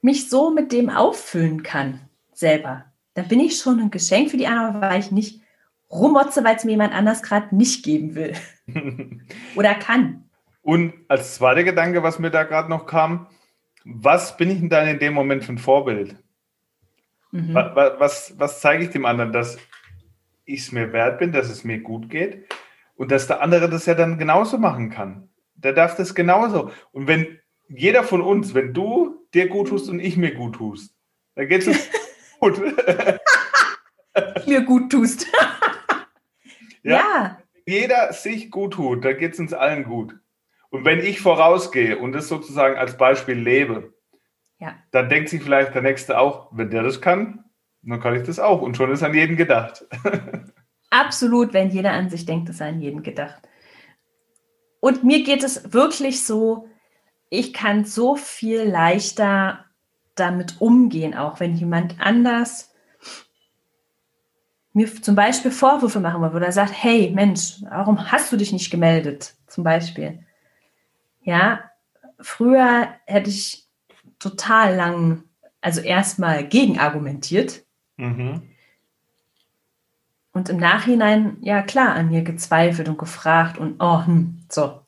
mich 0.00 0.28
so 0.28 0.50
mit 0.50 0.72
dem 0.72 0.88
auffüllen 0.88 1.62
kann, 1.62 2.00
selber, 2.32 2.84
dann 3.14 3.28
bin 3.28 3.40
ich 3.40 3.58
schon 3.58 3.80
ein 3.80 3.90
Geschenk 3.90 4.30
für 4.30 4.36
die 4.36 4.46
anderen, 4.46 4.80
weil 4.80 5.00
ich 5.00 5.10
nicht 5.10 5.42
rummotze, 5.90 6.44
weil 6.44 6.56
es 6.56 6.64
mir 6.64 6.72
jemand 6.72 6.94
anders 6.94 7.22
gerade 7.22 7.54
nicht 7.54 7.84
geben 7.84 8.14
will. 8.14 8.34
Oder 9.56 9.74
kann. 9.74 10.24
Und 10.62 10.94
als 11.08 11.34
zweiter 11.34 11.64
Gedanke, 11.64 12.02
was 12.02 12.18
mir 12.18 12.30
da 12.30 12.44
gerade 12.44 12.70
noch 12.70 12.86
kam, 12.86 13.26
was 13.84 14.36
bin 14.36 14.50
ich 14.50 14.60
denn 14.60 14.68
dann 14.68 14.86
in 14.86 15.00
dem 15.00 15.14
Moment 15.14 15.44
für 15.44 15.52
ein 15.52 15.58
Vorbild? 15.58 16.16
Mhm. 17.32 17.54
Was, 17.54 17.98
was, 17.98 18.34
was 18.38 18.60
zeige 18.60 18.84
ich 18.84 18.90
dem 18.90 19.04
anderen, 19.04 19.32
dass 19.32 19.58
ich 20.44 20.60
es 20.60 20.72
mir 20.72 20.92
wert 20.92 21.18
bin, 21.18 21.32
dass 21.32 21.50
es 21.50 21.64
mir 21.64 21.80
gut 21.80 22.08
geht 22.08 22.46
und 23.00 23.10
dass 23.10 23.26
der 23.26 23.40
andere 23.40 23.70
das 23.70 23.86
ja 23.86 23.94
dann 23.94 24.18
genauso 24.18 24.58
machen 24.58 24.90
kann. 24.90 25.30
Der 25.54 25.72
darf 25.72 25.96
das 25.96 26.14
genauso. 26.14 26.70
Und 26.92 27.06
wenn 27.06 27.40
jeder 27.66 28.04
von 28.04 28.20
uns, 28.20 28.52
wenn 28.52 28.74
du 28.74 29.26
dir 29.32 29.48
gut 29.48 29.68
tust 29.68 29.88
und 29.88 30.00
ich 30.00 30.18
mir 30.18 30.34
gut 30.34 30.56
tust, 30.56 30.94
dann 31.34 31.48
geht 31.48 31.66
es 31.66 31.88
gut. 32.40 32.60
mir 34.46 34.60
gut 34.60 34.92
tust. 34.92 35.26
Ja? 36.82 36.96
ja. 36.96 37.38
Jeder 37.66 38.12
sich 38.14 38.50
gut 38.50 38.72
tut, 38.72 39.04
da 39.04 39.12
geht 39.12 39.34
es 39.34 39.38
uns 39.38 39.52
allen 39.52 39.84
gut. 39.84 40.18
Und 40.70 40.86
wenn 40.86 41.00
ich 41.00 41.20
vorausgehe 41.20 41.98
und 41.98 42.12
das 42.12 42.28
sozusagen 42.28 42.78
als 42.78 42.96
Beispiel 42.96 43.38
lebe, 43.38 43.92
ja. 44.58 44.76
dann 44.92 45.10
denkt 45.10 45.28
sich 45.28 45.42
vielleicht 45.42 45.74
der 45.74 45.82
Nächste 45.82 46.18
auch, 46.18 46.48
wenn 46.52 46.70
der 46.70 46.82
das 46.82 47.02
kann, 47.02 47.44
dann 47.82 48.00
kann 48.00 48.16
ich 48.16 48.22
das 48.22 48.38
auch. 48.38 48.62
Und 48.62 48.78
schon 48.78 48.90
ist 48.90 49.02
an 49.02 49.14
jeden 49.14 49.36
gedacht. 49.36 49.86
Absolut, 50.90 51.52
wenn 51.52 51.70
jeder 51.70 51.92
an 51.92 52.10
sich 52.10 52.26
denkt, 52.26 52.48
ist 52.48 52.60
an 52.60 52.80
jeden 52.80 53.02
gedacht. 53.02 53.48
Und 54.80 55.04
mir 55.04 55.22
geht 55.22 55.42
es 55.42 55.72
wirklich 55.72 56.24
so, 56.24 56.68
ich 57.28 57.52
kann 57.52 57.84
so 57.84 58.16
viel 58.16 58.62
leichter 58.62 59.66
damit 60.16 60.60
umgehen, 60.60 61.14
auch 61.14 61.38
wenn 61.38 61.54
jemand 61.54 62.00
anders 62.00 62.74
mir 64.72 64.86
zum 65.02 65.14
Beispiel 65.14 65.50
Vorwürfe 65.50 66.00
machen 66.00 66.22
will 66.22 66.30
oder 66.30 66.52
sagt, 66.52 66.72
hey 66.74 67.10
Mensch, 67.10 67.62
warum 67.62 68.10
hast 68.10 68.32
du 68.32 68.36
dich 68.36 68.52
nicht 68.52 68.70
gemeldet? 68.70 69.34
Zum 69.46 69.64
Beispiel. 69.64 70.24
Ja, 71.22 71.70
früher 72.20 72.88
hätte 73.06 73.30
ich 73.30 73.68
total 74.18 74.76
lang 74.76 75.24
also 75.60 75.80
erstmal 75.80 76.46
gegenargumentiert. 76.46 77.64
Mhm. 77.96 78.49
Und 80.40 80.48
im 80.48 80.56
Nachhinein, 80.56 81.36
ja 81.42 81.60
klar, 81.60 81.94
an 81.94 82.08
mir 82.08 82.22
gezweifelt 82.22 82.88
und 82.88 82.96
gefragt 82.96 83.58
und 83.58 83.76
oh, 83.78 84.06
hm, 84.06 84.38
so. 84.48 84.80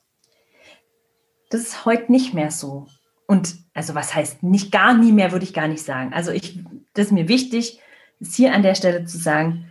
Das 1.50 1.60
ist 1.60 1.84
heute 1.84 2.10
nicht 2.10 2.32
mehr 2.32 2.50
so. 2.50 2.86
Und 3.26 3.56
also 3.74 3.94
was 3.94 4.14
heißt 4.14 4.42
nicht 4.42 4.72
gar 4.72 4.94
nie 4.94 5.12
mehr, 5.12 5.30
würde 5.30 5.44
ich 5.44 5.52
gar 5.52 5.68
nicht 5.68 5.84
sagen. 5.84 6.14
Also 6.14 6.30
ich, 6.30 6.58
das 6.94 7.08
ist 7.08 7.12
mir 7.12 7.28
wichtig, 7.28 7.82
ist 8.18 8.34
hier 8.34 8.54
an 8.54 8.62
der 8.62 8.74
Stelle 8.74 9.04
zu 9.04 9.18
sagen, 9.18 9.70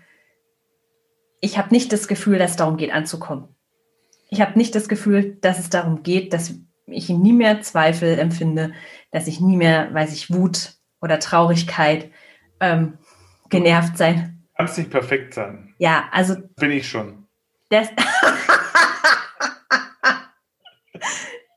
ich 1.40 1.58
habe 1.58 1.72
nicht 1.72 1.92
das 1.92 2.08
Gefühl, 2.08 2.38
dass 2.38 2.52
es 2.52 2.58
darum 2.58 2.78
geht, 2.78 2.94
anzukommen. 2.94 3.48
Ich 4.30 4.40
habe 4.40 4.60
nicht 4.60 4.76
das 4.76 4.88
Gefühl, 4.88 5.40
dass 5.42 5.58
es 5.58 5.72
darum 5.72 6.04
geht, 6.04 6.32
dass 6.32 6.54
ich 6.86 7.10
nie 7.10 7.34
mehr 7.34 7.62
Zweifel 7.62 8.20
empfinde, 8.20 8.74
dass 9.10 9.26
ich 9.26 9.42
nie 9.42 9.58
mehr, 9.58 9.92
weiß 9.92 10.14
ich, 10.14 10.32
Wut 10.32 10.76
oder 11.02 11.18
Traurigkeit, 11.18 12.12
ähm, 12.60 13.00
genervt 13.50 13.98
sein. 13.98 14.41
Kann 14.62 14.70
es 14.70 14.78
nicht 14.78 14.92
perfekt 14.92 15.34
sein. 15.34 15.74
Ja, 15.80 16.04
also. 16.12 16.36
Bin 16.58 16.70
ich 16.70 16.88
schon. 16.88 17.26
Das 17.70 17.88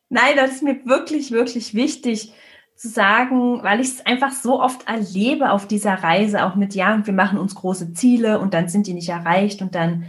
Nein, 0.08 0.36
das 0.36 0.52
ist 0.52 0.62
mir 0.62 0.86
wirklich, 0.86 1.30
wirklich 1.30 1.74
wichtig 1.74 2.32
zu 2.76 2.88
sagen, 2.88 3.62
weil 3.62 3.80
ich 3.80 3.88
es 3.88 4.06
einfach 4.06 4.32
so 4.32 4.58
oft 4.58 4.88
erlebe 4.88 5.50
auf 5.50 5.68
dieser 5.68 6.02
Reise, 6.02 6.46
auch 6.46 6.54
mit, 6.54 6.74
ja, 6.74 7.04
wir 7.04 7.12
machen 7.12 7.38
uns 7.38 7.54
große 7.54 7.92
Ziele 7.92 8.38
und 8.38 8.54
dann 8.54 8.70
sind 8.70 8.86
die 8.86 8.94
nicht 8.94 9.10
erreicht 9.10 9.60
und 9.60 9.74
dann 9.74 10.06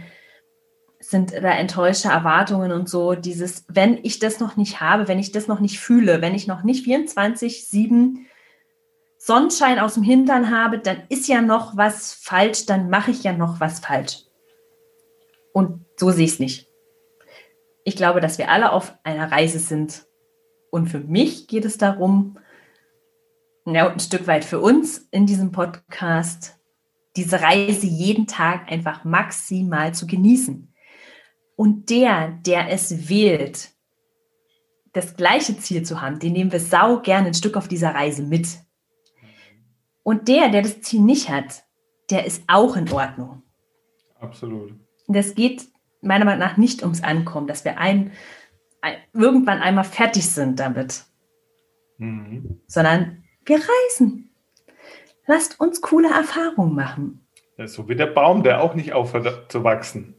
sind 0.98 1.34
da 1.34 1.50
enttäuschte 1.50 2.08
Erwartungen 2.08 2.72
und 2.72 2.88
so. 2.88 3.14
Dieses, 3.14 3.66
wenn 3.68 3.98
ich 4.04 4.20
das 4.20 4.40
noch 4.40 4.56
nicht 4.56 4.80
habe, 4.80 5.06
wenn 5.06 5.18
ich 5.18 5.32
das 5.32 5.48
noch 5.48 5.60
nicht 5.60 5.80
fühle, 5.80 6.22
wenn 6.22 6.34
ich 6.34 6.46
noch 6.46 6.62
nicht 6.62 6.84
24, 6.84 7.68
7 7.68 8.26
Sonnenschein 9.26 9.80
aus 9.80 9.94
dem 9.94 10.04
Hintern 10.04 10.52
habe, 10.52 10.78
dann 10.78 11.02
ist 11.08 11.26
ja 11.26 11.42
noch 11.42 11.76
was 11.76 12.14
falsch, 12.14 12.64
dann 12.66 12.88
mache 12.90 13.10
ich 13.10 13.24
ja 13.24 13.32
noch 13.32 13.58
was 13.58 13.80
falsch. 13.80 14.22
Und 15.52 15.84
so 15.96 16.12
sehe 16.12 16.26
ich 16.26 16.34
es 16.34 16.38
nicht. 16.38 16.68
Ich 17.82 17.96
glaube, 17.96 18.20
dass 18.20 18.38
wir 18.38 18.52
alle 18.52 18.70
auf 18.70 18.94
einer 19.02 19.32
Reise 19.32 19.58
sind. 19.58 20.06
Und 20.70 20.86
für 20.86 21.00
mich 21.00 21.48
geht 21.48 21.64
es 21.64 21.76
darum, 21.76 22.38
ja, 23.64 23.90
ein 23.90 23.98
Stück 23.98 24.28
weit 24.28 24.44
für 24.44 24.60
uns 24.60 25.08
in 25.10 25.26
diesem 25.26 25.50
Podcast, 25.50 26.60
diese 27.16 27.40
Reise 27.40 27.88
jeden 27.88 28.28
Tag 28.28 28.70
einfach 28.70 29.02
maximal 29.02 29.92
zu 29.92 30.06
genießen. 30.06 30.72
Und 31.56 31.90
der, 31.90 32.28
der 32.46 32.70
es 32.70 33.08
wählt, 33.08 33.70
das 34.92 35.16
gleiche 35.16 35.58
Ziel 35.58 35.82
zu 35.82 36.00
haben, 36.00 36.20
den 36.20 36.32
nehmen 36.32 36.52
wir 36.52 36.60
sau 36.60 37.00
gerne 37.00 37.26
ein 37.26 37.34
Stück 37.34 37.56
auf 37.56 37.66
dieser 37.66 37.92
Reise 37.92 38.22
mit. 38.22 38.65
Und 40.06 40.28
der, 40.28 40.50
der 40.50 40.62
das 40.62 40.82
Ziel 40.82 41.00
nicht 41.00 41.30
hat, 41.30 41.64
der 42.10 42.26
ist 42.26 42.44
auch 42.46 42.76
in 42.76 42.88
Ordnung. 42.92 43.42
Absolut. 44.20 44.72
Das 45.08 45.34
geht 45.34 45.64
meiner 46.00 46.24
Meinung 46.24 46.38
nach 46.38 46.56
nicht 46.56 46.84
ums 46.84 47.02
Ankommen, 47.02 47.48
dass 47.48 47.64
wir 47.64 47.78
ein, 47.78 48.12
ein 48.82 48.94
irgendwann 49.12 49.60
einmal 49.60 49.82
fertig 49.82 50.30
sind 50.30 50.60
damit, 50.60 51.06
mhm. 51.98 52.60
sondern 52.68 53.24
wir 53.46 53.56
reisen. 53.56 54.30
Lasst 55.26 55.58
uns 55.58 55.80
coole 55.80 56.10
Erfahrungen 56.10 56.76
machen. 56.76 57.26
Ja, 57.58 57.66
so 57.66 57.88
wie 57.88 57.96
der 57.96 58.06
Baum, 58.06 58.44
der 58.44 58.62
auch 58.62 58.76
nicht 58.76 58.92
aufhört 58.92 59.50
zu 59.50 59.64
wachsen. 59.64 60.14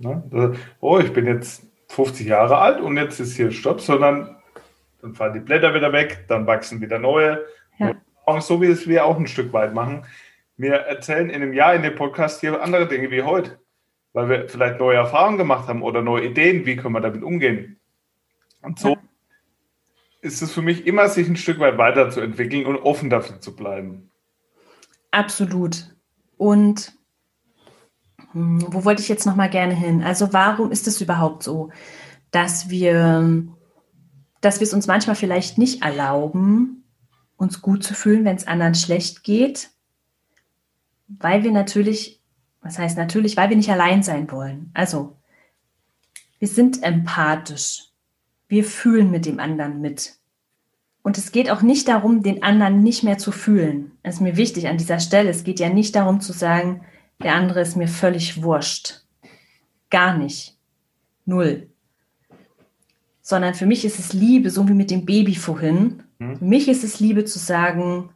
Ne? 0.00 0.54
Oh, 0.80 0.98
ich 0.98 1.14
bin 1.14 1.24
jetzt 1.24 1.64
50 1.88 2.26
Jahre 2.26 2.58
alt 2.58 2.82
und 2.82 2.98
jetzt 2.98 3.18
ist 3.20 3.36
hier 3.36 3.52
Stopp, 3.52 3.80
sondern 3.80 4.36
dann 5.00 5.14
fallen 5.14 5.32
die 5.32 5.40
Blätter 5.40 5.72
wieder 5.72 5.94
weg, 5.94 6.26
dann 6.28 6.46
wachsen 6.46 6.82
wieder 6.82 6.98
neue. 6.98 7.42
Ja. 7.78 7.94
So 8.40 8.60
wie 8.60 8.66
es 8.66 8.86
wir 8.86 9.04
auch 9.04 9.18
ein 9.18 9.26
Stück 9.26 9.52
weit 9.52 9.74
machen. 9.74 10.06
Wir 10.56 10.74
erzählen 10.74 11.30
in 11.30 11.42
einem 11.42 11.52
Jahr 11.52 11.74
in 11.74 11.82
dem 11.82 11.94
Podcast 11.94 12.40
hier 12.40 12.62
andere 12.62 12.86
Dinge 12.86 13.10
wie 13.10 13.22
heute, 13.22 13.58
weil 14.12 14.28
wir 14.28 14.48
vielleicht 14.48 14.78
neue 14.78 14.96
Erfahrungen 14.96 15.38
gemacht 15.38 15.68
haben 15.68 15.82
oder 15.82 16.02
neue 16.02 16.26
Ideen, 16.26 16.66
wie 16.66 16.76
können 16.76 16.94
wir 16.94 17.00
damit 17.00 17.22
umgehen. 17.22 17.80
Und 18.62 18.78
so 18.78 18.90
ja 18.90 19.00
ist 20.22 20.42
es 20.42 20.52
für 20.52 20.62
mich 20.62 20.86
immer, 20.86 21.08
sich 21.08 21.28
ein 21.28 21.36
Stück 21.36 21.58
weit 21.58 21.78
weiterzuentwickeln 21.78 22.66
und 22.66 22.76
offen 22.76 23.10
dafür 23.10 23.40
zu 23.40 23.56
bleiben. 23.56 24.10
Absolut. 25.10 25.94
Und 26.36 26.92
hm, 28.32 28.64
wo 28.68 28.84
wollte 28.84 29.02
ich 29.02 29.08
jetzt 29.08 29.26
noch 29.26 29.36
mal 29.36 29.50
gerne 29.50 29.74
hin? 29.74 30.02
Also 30.02 30.32
warum 30.32 30.70
ist 30.70 30.86
es 30.86 31.00
überhaupt 31.00 31.42
so, 31.42 31.70
dass 32.30 32.70
wir, 32.70 33.44
dass 34.40 34.60
wir 34.60 34.66
es 34.66 34.74
uns 34.74 34.86
manchmal 34.86 35.16
vielleicht 35.16 35.58
nicht 35.58 35.82
erlauben, 35.82 36.79
uns 37.40 37.60
gut 37.60 37.82
zu 37.82 37.94
fühlen, 37.94 38.24
wenn 38.24 38.36
es 38.36 38.46
anderen 38.46 38.74
schlecht 38.74 39.24
geht? 39.24 39.70
Weil 41.08 41.42
wir 41.42 41.50
natürlich, 41.50 42.20
was 42.60 42.78
heißt 42.78 42.96
natürlich, 42.96 43.36
weil 43.36 43.48
wir 43.48 43.56
nicht 43.56 43.70
allein 43.70 44.02
sein 44.02 44.30
wollen. 44.30 44.70
Also 44.74 45.16
wir 46.38 46.48
sind 46.48 46.82
empathisch 46.82 47.90
wir 48.50 48.64
fühlen 48.64 49.10
mit 49.10 49.24
dem 49.24 49.40
anderen 49.40 49.80
mit. 49.80 50.16
Und 51.02 51.16
es 51.16 51.32
geht 51.32 51.50
auch 51.50 51.62
nicht 51.62 51.88
darum, 51.88 52.22
den 52.22 52.42
anderen 52.42 52.82
nicht 52.82 53.04
mehr 53.04 53.16
zu 53.16 53.32
fühlen. 53.32 53.92
Das 54.02 54.16
ist 54.16 54.20
mir 54.20 54.36
wichtig 54.36 54.68
an 54.68 54.76
dieser 54.76 54.98
Stelle. 54.98 55.30
Es 55.30 55.44
geht 55.44 55.60
ja 55.60 55.70
nicht 55.70 55.96
darum 55.96 56.20
zu 56.20 56.34
sagen, 56.34 56.82
der 57.22 57.36
andere 57.36 57.62
ist 57.62 57.76
mir 57.76 57.88
völlig 57.88 58.42
wurscht. 58.42 59.02
Gar 59.88 60.18
nicht. 60.18 60.58
Null. 61.24 61.68
Sondern 63.22 63.54
für 63.54 63.66
mich 63.66 63.84
ist 63.84 63.98
es 63.98 64.12
Liebe, 64.12 64.50
so 64.50 64.68
wie 64.68 64.74
mit 64.74 64.90
dem 64.90 65.06
Baby 65.06 65.36
vorhin. 65.36 66.02
Mhm. 66.20 66.36
Für 66.36 66.44
mich 66.44 66.68
ist 66.68 66.84
es 66.84 67.00
Liebe 67.00 67.24
zu 67.24 67.40
sagen, 67.40 68.10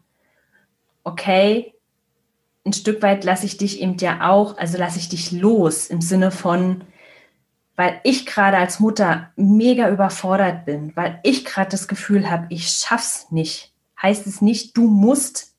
okay, 1.03 1.75
ein 2.65 2.73
Stück 2.73 3.03
weit 3.03 3.25
lasse 3.25 3.47
ich 3.47 3.57
dich 3.57 3.81
eben 3.81 3.97
ja 3.99 4.31
auch, 4.31 4.57
also 4.57 4.79
lasse 4.79 4.99
ich 4.99 5.09
dich 5.09 5.33
los 5.33 5.89
im 5.89 6.01
Sinne 6.01 6.31
von, 6.31 6.85
weil 7.77 8.01
ich 8.05 8.25
gerade 8.25 8.57
als 8.57 8.79
Mutter 8.79 9.33
mega 9.37 9.91
überfordert 9.91 10.65
bin, 10.65 10.97
weil 10.97 11.19
ich 11.25 11.45
gerade 11.45 11.71
das 11.71 11.89
Gefühl 11.89 12.31
habe, 12.31 12.47
ich 12.51 12.69
schaff's 12.69 13.31
nicht, 13.31 13.75
heißt 14.01 14.27
es 14.27 14.41
nicht, 14.41 14.77
du 14.77 14.87
musst 14.87 15.55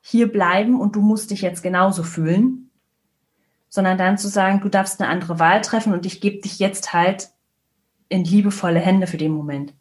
hier 0.00 0.30
bleiben 0.30 0.80
und 0.80 0.94
du 0.94 1.00
musst 1.00 1.30
dich 1.30 1.40
jetzt 1.40 1.62
genauso 1.62 2.02
fühlen, 2.02 2.70
sondern 3.68 3.98
dann 3.98 4.18
zu 4.18 4.28
sagen, 4.28 4.60
du 4.60 4.68
darfst 4.68 5.00
eine 5.00 5.10
andere 5.10 5.38
Wahl 5.38 5.60
treffen 5.62 5.92
und 5.92 6.06
ich 6.06 6.20
gebe 6.20 6.40
dich 6.40 6.58
jetzt 6.58 6.92
halt 6.92 7.30
in 8.08 8.22
liebevolle 8.22 8.78
Hände 8.78 9.06
für 9.06 9.16
den 9.16 9.32
Moment. 9.32 9.72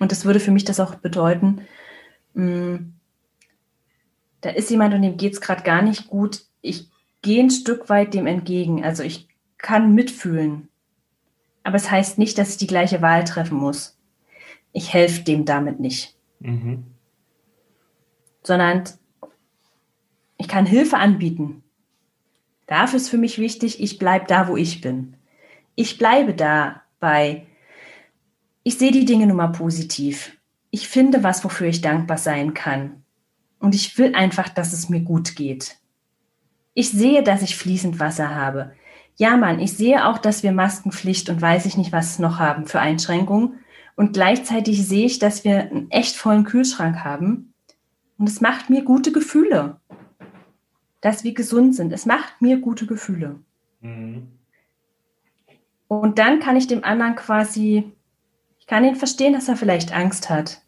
Und 0.00 0.10
das 0.10 0.24
würde 0.24 0.40
für 0.40 0.50
mich 0.50 0.64
das 0.64 0.80
auch 0.80 0.96
bedeuten, 0.96 1.60
mh, 2.34 2.44
mm, 2.44 2.94
da 4.40 4.50
ist 4.50 4.70
jemand 4.70 4.94
und 4.94 5.02
dem 5.02 5.18
geht's 5.18 5.40
gerade 5.40 5.62
gar 5.62 5.82
nicht 5.82 6.08
gut. 6.08 6.44
Ich 6.62 6.88
gehe 7.20 7.44
ein 7.44 7.50
Stück 7.50 7.90
weit 7.90 8.14
dem 8.14 8.26
entgegen. 8.26 8.82
Also 8.82 9.02
ich 9.02 9.28
kann 9.58 9.94
mitfühlen 9.94 10.70
aber 11.62 11.76
es 11.76 11.90
heißt 11.90 12.18
nicht, 12.18 12.38
dass 12.38 12.50
ich 12.50 12.56
die 12.56 12.66
gleiche 12.66 13.02
Wahl 13.02 13.24
treffen 13.24 13.58
muss. 13.58 13.98
Ich 14.72 14.92
helfe 14.92 15.22
dem 15.22 15.44
damit 15.44 15.80
nicht. 15.80 16.16
Mhm. 16.40 16.84
Sondern 18.42 18.84
ich 20.38 20.48
kann 20.48 20.64
Hilfe 20.64 20.96
anbieten. 20.96 21.62
Dafür 22.66 22.96
ist 22.96 23.08
für 23.08 23.18
mich 23.18 23.38
wichtig, 23.38 23.82
ich 23.82 23.98
bleibe 23.98 24.26
da, 24.26 24.48
wo 24.48 24.56
ich 24.56 24.80
bin. 24.80 25.16
Ich 25.74 25.98
bleibe 25.98 26.34
da 26.34 26.82
bei, 26.98 27.46
ich 28.70 28.78
sehe 28.78 28.92
die 28.92 29.04
Dinge 29.04 29.26
nun 29.26 29.36
mal 29.36 29.48
positiv. 29.48 30.36
Ich 30.70 30.88
finde 30.88 31.22
was, 31.22 31.44
wofür 31.44 31.66
ich 31.66 31.80
dankbar 31.80 32.18
sein 32.18 32.54
kann. 32.54 33.02
Und 33.58 33.74
ich 33.74 33.98
will 33.98 34.14
einfach, 34.14 34.48
dass 34.48 34.72
es 34.72 34.88
mir 34.88 35.00
gut 35.00 35.36
geht. 35.36 35.76
Ich 36.74 36.90
sehe, 36.90 37.22
dass 37.22 37.42
ich 37.42 37.56
fließend 37.56 38.00
Wasser 38.00 38.34
habe 38.34 38.72
ja 39.20 39.36
Mann, 39.36 39.60
ich 39.60 39.76
sehe 39.76 40.06
auch, 40.08 40.16
dass 40.16 40.42
wir 40.42 40.50
Maskenpflicht 40.50 41.28
und 41.28 41.42
weiß 41.42 41.66
ich 41.66 41.76
nicht, 41.76 41.92
was 41.92 42.18
noch 42.18 42.38
haben 42.38 42.66
für 42.66 42.80
Einschränkungen. 42.80 43.60
Und 43.94 44.14
gleichzeitig 44.14 44.88
sehe 44.88 45.04
ich, 45.04 45.18
dass 45.18 45.44
wir 45.44 45.60
einen 45.60 45.90
echt 45.90 46.16
vollen 46.16 46.44
Kühlschrank 46.44 47.04
haben. 47.04 47.52
Und 48.16 48.30
es 48.30 48.40
macht 48.40 48.70
mir 48.70 48.82
gute 48.82 49.12
Gefühle, 49.12 49.78
dass 51.02 51.22
wir 51.22 51.34
gesund 51.34 51.76
sind. 51.76 51.92
Es 51.92 52.06
macht 52.06 52.40
mir 52.40 52.60
gute 52.60 52.86
Gefühle. 52.86 53.40
Mhm. 53.82 54.28
Und 55.86 56.18
dann 56.18 56.40
kann 56.40 56.56
ich 56.56 56.66
dem 56.66 56.82
anderen 56.82 57.14
quasi, 57.14 57.92
kann 58.70 58.84
ihn 58.84 58.94
verstehen, 58.94 59.32
dass 59.32 59.48
er 59.48 59.56
vielleicht 59.56 59.92
Angst 59.92 60.30
hat, 60.30 60.62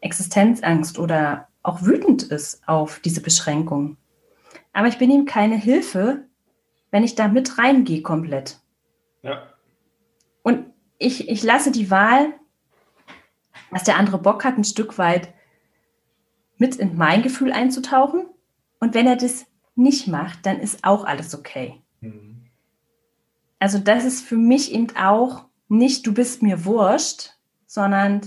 Existenzangst 0.00 0.96
oder 0.96 1.48
auch 1.64 1.82
wütend 1.82 2.22
ist 2.22 2.62
auf 2.68 3.00
diese 3.00 3.20
Beschränkung. 3.20 3.96
Aber 4.72 4.86
ich 4.86 4.98
bin 4.98 5.10
ihm 5.10 5.24
keine 5.24 5.56
Hilfe, 5.56 6.24
wenn 6.92 7.02
ich 7.02 7.16
da 7.16 7.26
mit 7.26 7.58
reingehe 7.58 8.02
komplett. 8.02 8.60
Ja. 9.22 9.42
Und 10.44 10.66
ich, 10.98 11.28
ich 11.28 11.42
lasse 11.42 11.72
die 11.72 11.90
Wahl, 11.90 12.32
dass 13.72 13.82
der 13.82 13.96
andere 13.96 14.18
Bock 14.18 14.44
hat, 14.44 14.56
ein 14.56 14.62
Stück 14.62 14.96
weit 14.96 15.34
mit 16.58 16.76
in 16.76 16.96
mein 16.96 17.22
Gefühl 17.22 17.50
einzutauchen. 17.50 18.26
Und 18.78 18.94
wenn 18.94 19.08
er 19.08 19.16
das 19.16 19.46
nicht 19.74 20.06
macht, 20.06 20.46
dann 20.46 20.60
ist 20.60 20.84
auch 20.84 21.04
alles 21.04 21.34
okay. 21.34 21.82
Mhm. 22.00 22.46
Also 23.58 23.80
das 23.80 24.04
ist 24.04 24.24
für 24.24 24.36
mich 24.36 24.72
eben 24.72 24.94
auch 24.94 25.46
nicht, 25.68 26.06
du 26.06 26.14
bist 26.14 26.42
mir 26.42 26.64
wurscht, 26.64 27.32
sondern 27.66 28.22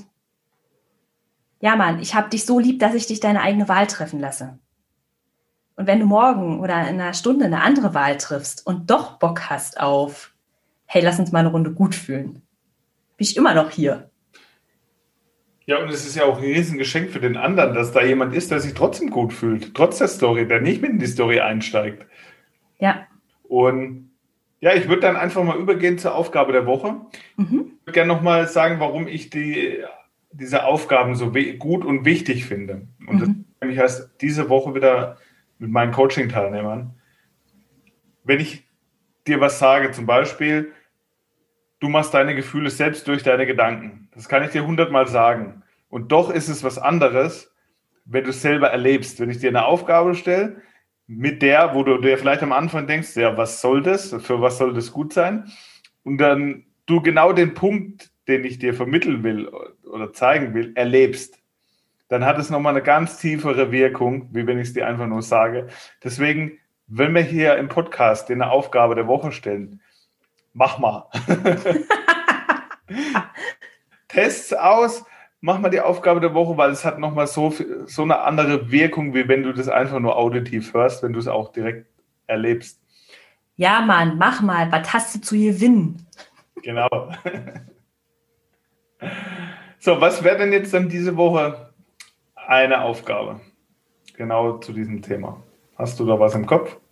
ja 1.61 1.75
Mann, 1.75 1.99
ich 1.99 2.15
habe 2.15 2.29
dich 2.29 2.45
so 2.45 2.59
lieb, 2.59 2.79
dass 2.79 2.93
ich 2.93 3.07
dich 3.07 3.19
deine 3.19 3.41
eigene 3.41 3.67
Wahl 3.67 3.87
treffen 3.87 4.19
lasse. 4.19 4.59
Und 5.75 5.87
wenn 5.87 5.99
du 5.99 6.05
morgen 6.05 6.59
oder 6.59 6.81
in 6.89 6.99
einer 6.99 7.13
Stunde 7.13 7.45
eine 7.45 7.61
andere 7.61 7.93
Wahl 7.93 8.17
triffst 8.17 8.65
und 8.67 8.89
doch 8.89 9.17
Bock 9.17 9.49
hast 9.49 9.79
auf, 9.79 10.33
hey, 10.85 11.01
lass 11.01 11.19
uns 11.19 11.31
mal 11.31 11.39
eine 11.39 11.49
Runde 11.49 11.71
gut 11.71 11.95
fühlen, 11.95 12.33
bin 12.33 12.41
ich 13.19 13.37
immer 13.37 13.53
noch 13.53 13.69
hier. 13.69 14.09
Ja, 15.65 15.77
und 15.77 15.89
es 15.89 16.05
ist 16.05 16.15
ja 16.15 16.25
auch 16.25 16.37
ein 16.37 16.43
Riesengeschenk 16.43 17.11
für 17.11 17.19
den 17.19 17.37
anderen, 17.37 17.75
dass 17.75 17.91
da 17.91 18.01
jemand 18.01 18.33
ist, 18.33 18.49
der 18.49 18.59
sich 18.59 18.73
trotzdem 18.73 19.11
gut 19.11 19.31
fühlt, 19.31 19.75
trotz 19.75 19.99
der 19.99 20.07
Story, 20.07 20.47
der 20.47 20.61
nicht 20.61 20.81
mit 20.81 20.91
in 20.91 20.99
die 20.99 21.05
Story 21.05 21.39
einsteigt. 21.39 22.07
Ja. 22.79 23.05
Und 23.43 24.08
ja, 24.61 24.73
ich 24.73 24.87
würde 24.89 25.01
dann 25.01 25.15
einfach 25.15 25.43
mal 25.43 25.57
übergehen 25.57 25.97
zur 25.97 26.15
Aufgabe 26.15 26.51
der 26.51 26.65
Woche. 26.65 26.95
Mhm. 27.37 27.71
Ich 27.79 27.85
würde 27.85 27.93
gerne 27.93 28.13
nochmal 28.13 28.47
sagen, 28.47 28.79
warum 28.79 29.07
ich 29.07 29.29
die, 29.29 29.79
diese 30.31 30.65
Aufgaben 30.65 31.15
so 31.15 31.31
gut 31.57 31.85
und 31.85 32.05
wichtig 32.05 32.45
finde. 32.45 32.87
Und 33.07 33.15
mhm. 33.15 33.19
das 33.19 33.29
nämlich 33.61 33.79
heißt, 33.79 34.11
diese 34.21 34.49
Woche 34.49 34.75
wieder 34.75 35.17
mit 35.59 35.71
meinen 35.71 35.91
Coaching-Teilnehmern. 35.91 36.93
Wenn 38.23 38.39
ich 38.39 38.65
dir 39.27 39.39
was 39.39 39.59
sage, 39.59 39.91
zum 39.91 40.05
Beispiel, 40.05 40.73
du 41.79 41.87
machst 41.87 42.13
deine 42.13 42.35
Gefühle 42.35 42.69
selbst 42.69 43.07
durch 43.07 43.23
deine 43.23 43.45
Gedanken. 43.45 44.09
Das 44.13 44.27
kann 44.27 44.43
ich 44.43 44.51
dir 44.51 44.65
hundertmal 44.65 45.07
sagen. 45.07 45.63
Und 45.89 46.11
doch 46.11 46.29
ist 46.29 46.49
es 46.49 46.63
was 46.63 46.77
anderes, 46.77 47.53
wenn 48.05 48.23
du 48.23 48.31
es 48.31 48.41
selber 48.41 48.69
erlebst. 48.69 49.19
Wenn 49.19 49.29
ich 49.29 49.39
dir 49.39 49.49
eine 49.49 49.65
Aufgabe 49.65 50.15
stelle, 50.15 50.61
mit 51.11 51.41
der, 51.41 51.73
wo 51.73 51.83
du 51.83 51.97
dir 51.97 52.19
vielleicht 52.19 52.43
am 52.43 52.51
Anfang 52.51 52.85
denkst, 52.85 53.15
ja, 53.15 53.35
was 53.35 53.61
soll 53.61 53.81
das? 53.81 54.15
Für 54.19 54.41
was 54.41 54.59
soll 54.59 54.75
das 54.75 54.91
gut 54.91 55.11
sein? 55.11 55.51
Und 56.03 56.19
dann 56.19 56.65
du 56.85 57.01
genau 57.01 57.33
den 57.33 57.55
Punkt, 57.55 58.11
den 58.27 58.45
ich 58.45 58.59
dir 58.59 58.75
vermitteln 58.75 59.23
will 59.23 59.49
oder 59.91 60.13
zeigen 60.13 60.53
will, 60.53 60.71
erlebst, 60.75 61.39
dann 62.09 62.25
hat 62.25 62.37
es 62.37 62.51
nochmal 62.51 62.75
eine 62.75 62.83
ganz 62.83 63.17
tiefere 63.17 63.71
Wirkung, 63.71 64.29
wie 64.33 64.45
wenn 64.45 64.59
ich 64.59 64.67
es 64.67 64.73
dir 64.73 64.85
einfach 64.85 65.07
nur 65.07 65.23
sage. 65.23 65.67
Deswegen, 66.03 66.59
wenn 66.85 67.15
wir 67.15 67.23
hier 67.23 67.57
im 67.57 67.69
Podcast 67.69 68.29
dir 68.29 68.33
eine 68.33 68.51
Aufgabe 68.51 68.93
der 68.93 69.07
Woche 69.07 69.31
stellen, 69.31 69.81
mach 70.53 70.77
mal. 70.77 71.09
Tests 74.09 74.53
aus, 74.53 75.03
mach 75.41 75.59
mal 75.59 75.69
die 75.69 75.81
Aufgabe 75.81 76.19
der 76.19 76.33
Woche, 76.33 76.57
weil 76.57 76.71
es 76.71 76.85
hat 76.85 76.99
nochmal 76.99 77.27
so, 77.27 77.53
so 77.85 78.01
eine 78.01 78.19
andere 78.19 78.71
Wirkung, 78.71 79.13
wie 79.13 79.27
wenn 79.27 79.43
du 79.43 79.53
das 79.53 79.69
einfach 79.69 79.99
nur 79.99 80.17
auditiv 80.17 80.73
hörst, 80.73 81.03
wenn 81.03 81.13
du 81.13 81.19
es 81.19 81.27
auch 81.27 81.51
direkt 81.51 81.87
erlebst. 82.27 82.81
Ja, 83.55 83.81
Mann, 83.81 84.17
mach 84.17 84.41
mal, 84.41 84.71
was 84.71 84.93
hast 84.93 85.15
du 85.15 85.21
zu 85.21 85.35
gewinnen? 85.35 86.05
Genau. 86.63 87.11
so, 89.79 89.99
was 89.99 90.23
wäre 90.23 90.37
denn 90.37 90.53
jetzt 90.53 90.73
dann 90.73 90.89
diese 90.89 91.15
Woche 91.17 91.71
eine 92.35 92.81
Aufgabe? 92.81 93.41
Genau 94.15 94.57
zu 94.57 94.73
diesem 94.73 95.01
Thema. 95.01 95.43
Hast 95.77 95.99
du 95.99 96.05
da 96.05 96.19
was 96.19 96.35
im 96.35 96.45
Kopf? 96.45 96.77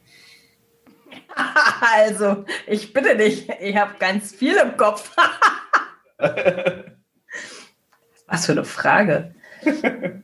Also, 1.80 2.46
ich 2.66 2.94
bitte 2.94 3.16
dich, 3.16 3.48
ich 3.62 3.78
habe 3.78 3.94
ganz 4.00 4.34
viel 4.34 4.56
im 4.56 4.76
Kopf. 4.76 5.16
Was 8.28 8.46
für 8.46 8.52
eine 8.54 8.66
Frage. 8.66 9.34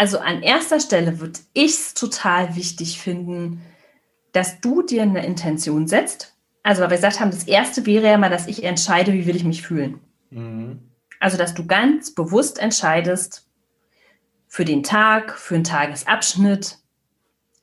Also 0.00 0.18
an 0.18 0.42
erster 0.42 0.80
Stelle 0.80 1.20
würde 1.20 1.40
ich 1.52 1.72
es 1.72 1.92
total 1.92 2.56
wichtig 2.56 2.98
finden, 2.98 3.60
dass 4.32 4.58
du 4.62 4.80
dir 4.80 5.02
eine 5.02 5.26
Intention 5.26 5.86
setzt. 5.86 6.34
Also, 6.62 6.80
weil 6.80 6.88
wir 6.88 6.96
gesagt 6.96 7.20
haben, 7.20 7.30
das 7.30 7.44
erste 7.44 7.84
wäre 7.84 8.06
ja 8.06 8.16
mal, 8.16 8.30
dass 8.30 8.46
ich 8.46 8.64
entscheide, 8.64 9.12
wie 9.12 9.26
will 9.26 9.36
ich 9.36 9.44
mich 9.44 9.60
fühlen. 9.60 10.00
Mhm. 10.30 10.80
Also, 11.18 11.36
dass 11.36 11.52
du 11.52 11.66
ganz 11.66 12.14
bewusst 12.14 12.58
entscheidest 12.60 13.46
für 14.48 14.64
den 14.64 14.82
Tag, 14.82 15.38
für 15.38 15.56
einen 15.56 15.64
Tagesabschnitt, 15.64 16.78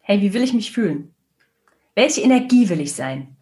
hey, 0.01 0.21
wie 0.21 0.33
will 0.35 0.43
ich 0.43 0.53
mich 0.53 0.71
fühlen? 0.71 1.15
Welche 1.95 2.21
Energie 2.21 2.69
will 2.69 2.81
ich 2.81 2.93
sein? 2.93 3.35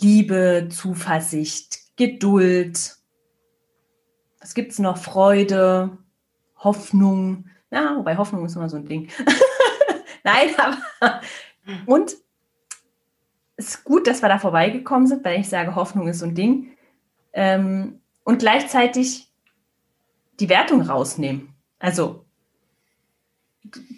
Liebe, 0.00 0.68
Zuversicht, 0.70 1.80
Geduld. 1.96 2.96
Was 4.40 4.54
gibt 4.54 4.72
es 4.72 4.78
noch? 4.78 4.98
Freude, 4.98 5.96
Hoffnung. 6.58 7.46
Ja, 7.70 7.96
wobei 7.96 8.16
Hoffnung 8.16 8.44
ist 8.44 8.56
immer 8.56 8.68
so 8.68 8.76
ein 8.76 8.86
Ding. 8.86 9.08
Nein, 10.24 10.48
aber. 10.58 11.20
Und 11.86 12.16
es 13.56 13.68
ist 13.68 13.84
gut, 13.84 14.06
dass 14.06 14.22
wir 14.22 14.28
da 14.28 14.38
vorbeigekommen 14.38 15.06
sind, 15.06 15.24
weil 15.24 15.40
ich 15.40 15.48
sage, 15.48 15.74
Hoffnung 15.74 16.08
ist 16.08 16.18
so 16.18 16.26
ein 16.26 16.34
Ding. 16.34 16.76
Ähm, 17.32 18.00
und 18.24 18.38
gleichzeitig 18.38 19.30
die 20.40 20.48
Wertung 20.48 20.82
rausnehmen. 20.82 21.54
Also, 21.78 22.24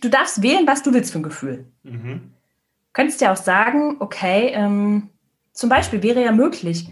du 0.01 0.09
darfst 0.09 0.43
wählen, 0.43 0.67
was 0.67 0.83
du 0.83 0.93
willst 0.93 1.13
für 1.13 1.19
ein 1.19 1.23
Gefühl. 1.23 1.67
Mhm. 1.83 2.33
Könntest 2.93 3.21
ja 3.21 3.33
auch 3.33 3.37
sagen, 3.37 3.97
okay, 4.01 4.51
ähm, 4.53 5.11
zum 5.53 5.71
Beispiel 5.71 6.03
wäre 6.03 6.23
ja 6.23 6.33
möglich, 6.33 6.89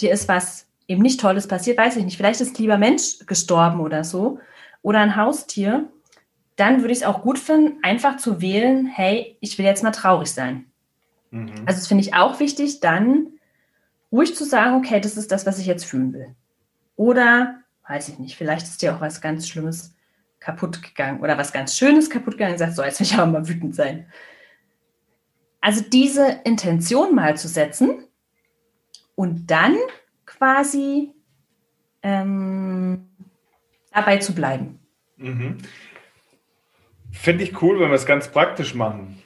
dir 0.00 0.12
ist 0.12 0.28
was 0.28 0.66
eben 0.86 1.02
nicht 1.02 1.20
Tolles 1.20 1.46
passiert, 1.46 1.78
weiß 1.78 1.96
ich 1.96 2.04
nicht, 2.04 2.16
vielleicht 2.16 2.40
ist 2.40 2.54
ein 2.54 2.62
lieber 2.62 2.78
Mensch 2.78 3.18
gestorben 3.26 3.80
oder 3.80 4.04
so 4.04 4.40
oder 4.82 5.00
ein 5.00 5.16
Haustier, 5.16 5.88
dann 6.56 6.80
würde 6.80 6.92
ich 6.92 7.00
es 7.00 7.04
auch 7.04 7.22
gut 7.22 7.38
finden, 7.38 7.78
einfach 7.82 8.16
zu 8.16 8.40
wählen, 8.40 8.86
hey, 8.86 9.36
ich 9.40 9.58
will 9.58 9.66
jetzt 9.66 9.82
mal 9.82 9.92
traurig 9.92 10.32
sein. 10.32 10.66
Mhm. 11.30 11.50
Also 11.66 11.78
das 11.78 11.86
finde 11.86 12.02
ich 12.02 12.14
auch 12.14 12.40
wichtig, 12.40 12.80
dann 12.80 13.28
ruhig 14.10 14.34
zu 14.34 14.44
sagen, 14.44 14.76
okay, 14.76 15.00
das 15.00 15.16
ist 15.16 15.30
das, 15.30 15.46
was 15.46 15.58
ich 15.58 15.66
jetzt 15.66 15.84
fühlen 15.84 16.12
will. 16.12 16.34
Oder, 16.96 17.60
weiß 17.86 18.08
ich 18.08 18.18
nicht, 18.18 18.36
vielleicht 18.36 18.66
ist 18.66 18.82
dir 18.82 18.94
auch 18.94 19.00
was 19.00 19.20
ganz 19.20 19.46
Schlimmes 19.46 19.94
kaputt 20.40 20.82
gegangen 20.82 21.20
oder 21.20 21.36
was 21.36 21.52
ganz 21.52 21.76
Schönes 21.76 22.10
kaputt 22.10 22.34
gegangen 22.34 22.52
und 22.52 22.58
sagt, 22.58 22.74
so, 22.74 22.82
jetzt 22.82 23.00
will 23.00 23.06
ich 23.06 23.14
aber 23.14 23.30
mal 23.30 23.48
wütend 23.48 23.74
sein. 23.74 24.06
Also 25.60 25.82
diese 25.82 26.40
Intention 26.44 27.14
mal 27.14 27.36
zu 27.36 27.48
setzen 27.48 28.07
und 29.18 29.50
dann 29.50 29.76
quasi 30.26 31.10
ähm, 32.04 33.08
dabei 33.90 34.18
zu 34.18 34.32
bleiben. 34.32 34.78
Mhm. 35.16 35.58
Finde 37.10 37.42
ich 37.42 37.60
cool, 37.60 37.80
wenn 37.80 37.88
wir 37.88 37.96
es 37.96 38.06
ganz 38.06 38.30
praktisch 38.30 38.76
machen. 38.76 39.20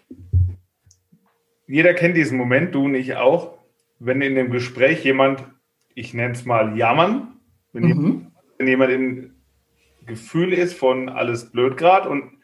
Jeder 1.67 1.93
kennt 1.93 2.17
diesen 2.17 2.39
Moment, 2.39 2.75
du 2.75 2.87
und 2.87 2.95
ich 2.95 3.17
auch, 3.17 3.59
wenn 3.99 4.23
in 4.23 4.35
dem 4.35 4.51
Gespräch 4.51 5.05
jemand, 5.05 5.45
ich 5.95 6.15
nenne 6.15 6.33
es 6.33 6.47
mal 6.47 6.75
jammern, 6.75 7.39
wenn, 7.75 7.83
mhm. 7.83 7.89
jemand, 7.89 8.33
wenn 8.57 8.69
jemand 8.69 8.93
im 8.93 9.35
Gefühl 10.07 10.55
ist 10.55 10.73
von 10.73 11.11
alles 11.11 11.53
blöd 11.53 11.77
gerade 11.77 12.09
und 12.09 12.39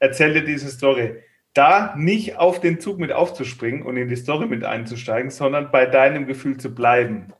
erzählt 0.00 0.34
dir 0.34 0.44
diese 0.44 0.68
Story 0.68 1.22
da 1.54 1.94
nicht 1.96 2.38
auf 2.38 2.60
den 2.60 2.80
Zug 2.80 2.98
mit 2.98 3.12
aufzuspringen 3.12 3.82
und 3.82 3.96
in 3.96 4.08
die 4.08 4.16
Story 4.16 4.46
mit 4.46 4.64
einzusteigen, 4.64 5.30
sondern 5.30 5.70
bei 5.70 5.86
deinem 5.86 6.26
Gefühl 6.26 6.56
zu 6.58 6.74
bleiben, 6.74 7.32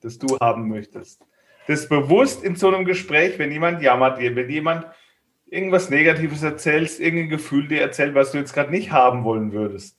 das 0.00 0.18
du 0.18 0.38
haben 0.40 0.68
möchtest. 0.68 1.22
Das 1.66 1.88
bewusst 1.88 2.44
in 2.44 2.56
so 2.56 2.68
einem 2.68 2.84
Gespräch, 2.84 3.38
wenn 3.38 3.50
jemand 3.50 3.80
jammert 3.80 4.20
dir, 4.20 4.36
wenn 4.36 4.50
jemand 4.50 4.86
irgendwas 5.46 5.88
Negatives 5.88 6.42
erzählt, 6.42 7.00
irgendein 7.00 7.30
Gefühl 7.30 7.68
dir 7.68 7.80
erzählt, 7.80 8.14
was 8.14 8.32
du 8.32 8.38
jetzt 8.38 8.52
gerade 8.52 8.70
nicht 8.70 8.92
haben 8.92 9.24
wollen 9.24 9.52
würdest, 9.52 9.96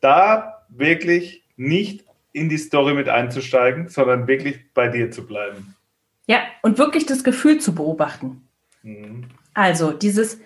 da 0.00 0.66
wirklich 0.68 1.44
nicht 1.56 2.04
in 2.32 2.48
die 2.48 2.58
Story 2.58 2.94
mit 2.94 3.08
einzusteigen, 3.08 3.88
sondern 3.88 4.26
wirklich 4.26 4.72
bei 4.74 4.88
dir 4.88 5.10
zu 5.10 5.26
bleiben. 5.26 5.76
Ja, 6.26 6.40
und 6.62 6.78
wirklich 6.78 7.06
das 7.06 7.24
Gefühl 7.24 7.58
zu 7.58 7.74
beobachten. 7.74 8.48
Mhm. 8.82 9.24
Also 9.54 9.92
dieses, 9.92 10.40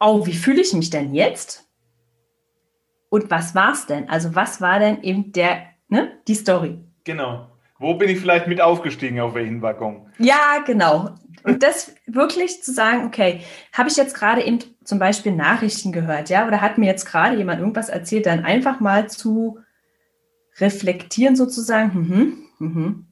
oh, 0.00 0.26
wie 0.26 0.34
fühle 0.34 0.60
ich 0.60 0.72
mich 0.72 0.90
denn 0.90 1.14
jetzt? 1.14 1.68
Und 3.08 3.30
was 3.30 3.54
war 3.54 3.72
es 3.72 3.86
denn? 3.86 4.08
Also 4.08 4.34
was 4.34 4.60
war 4.60 4.78
denn 4.78 5.02
eben 5.02 5.32
der, 5.32 5.62
ne, 5.88 6.18
die 6.28 6.34
Story? 6.34 6.78
Genau. 7.04 7.50
Wo 7.78 7.94
bin 7.94 8.08
ich 8.08 8.18
vielleicht 8.18 8.46
mit 8.46 8.60
aufgestiegen, 8.60 9.20
auf 9.20 9.34
welchen 9.34 9.62
Waggon? 9.62 10.10
Ja, 10.18 10.62
genau. 10.64 11.14
Und 11.44 11.62
das 11.62 11.94
wirklich 12.06 12.62
zu 12.62 12.72
sagen, 12.72 13.06
okay, 13.06 13.42
habe 13.72 13.88
ich 13.88 13.96
jetzt 13.96 14.14
gerade 14.14 14.42
eben 14.42 14.58
zum 14.82 14.98
Beispiel 14.98 15.32
Nachrichten 15.32 15.92
gehört, 15.92 16.30
ja, 16.30 16.46
oder 16.46 16.60
hat 16.60 16.78
mir 16.78 16.86
jetzt 16.86 17.04
gerade 17.04 17.36
jemand 17.36 17.60
irgendwas 17.60 17.88
erzählt, 17.88 18.26
dann 18.26 18.44
einfach 18.44 18.80
mal 18.80 19.08
zu 19.08 19.60
reflektieren 20.58 21.36
sozusagen, 21.36 22.48
mhm, 22.58 22.66
mhm. 22.66 23.06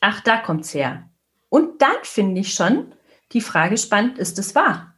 ach, 0.00 0.20
da 0.20 0.38
kommt's 0.38 0.72
her. 0.72 1.10
Und 1.48 1.82
dann 1.82 1.96
finde 2.02 2.40
ich 2.40 2.54
schon 2.54 2.94
die 3.32 3.40
Frage 3.40 3.76
spannend, 3.76 4.18
ist 4.18 4.38
es 4.38 4.54
wahr? 4.54 4.93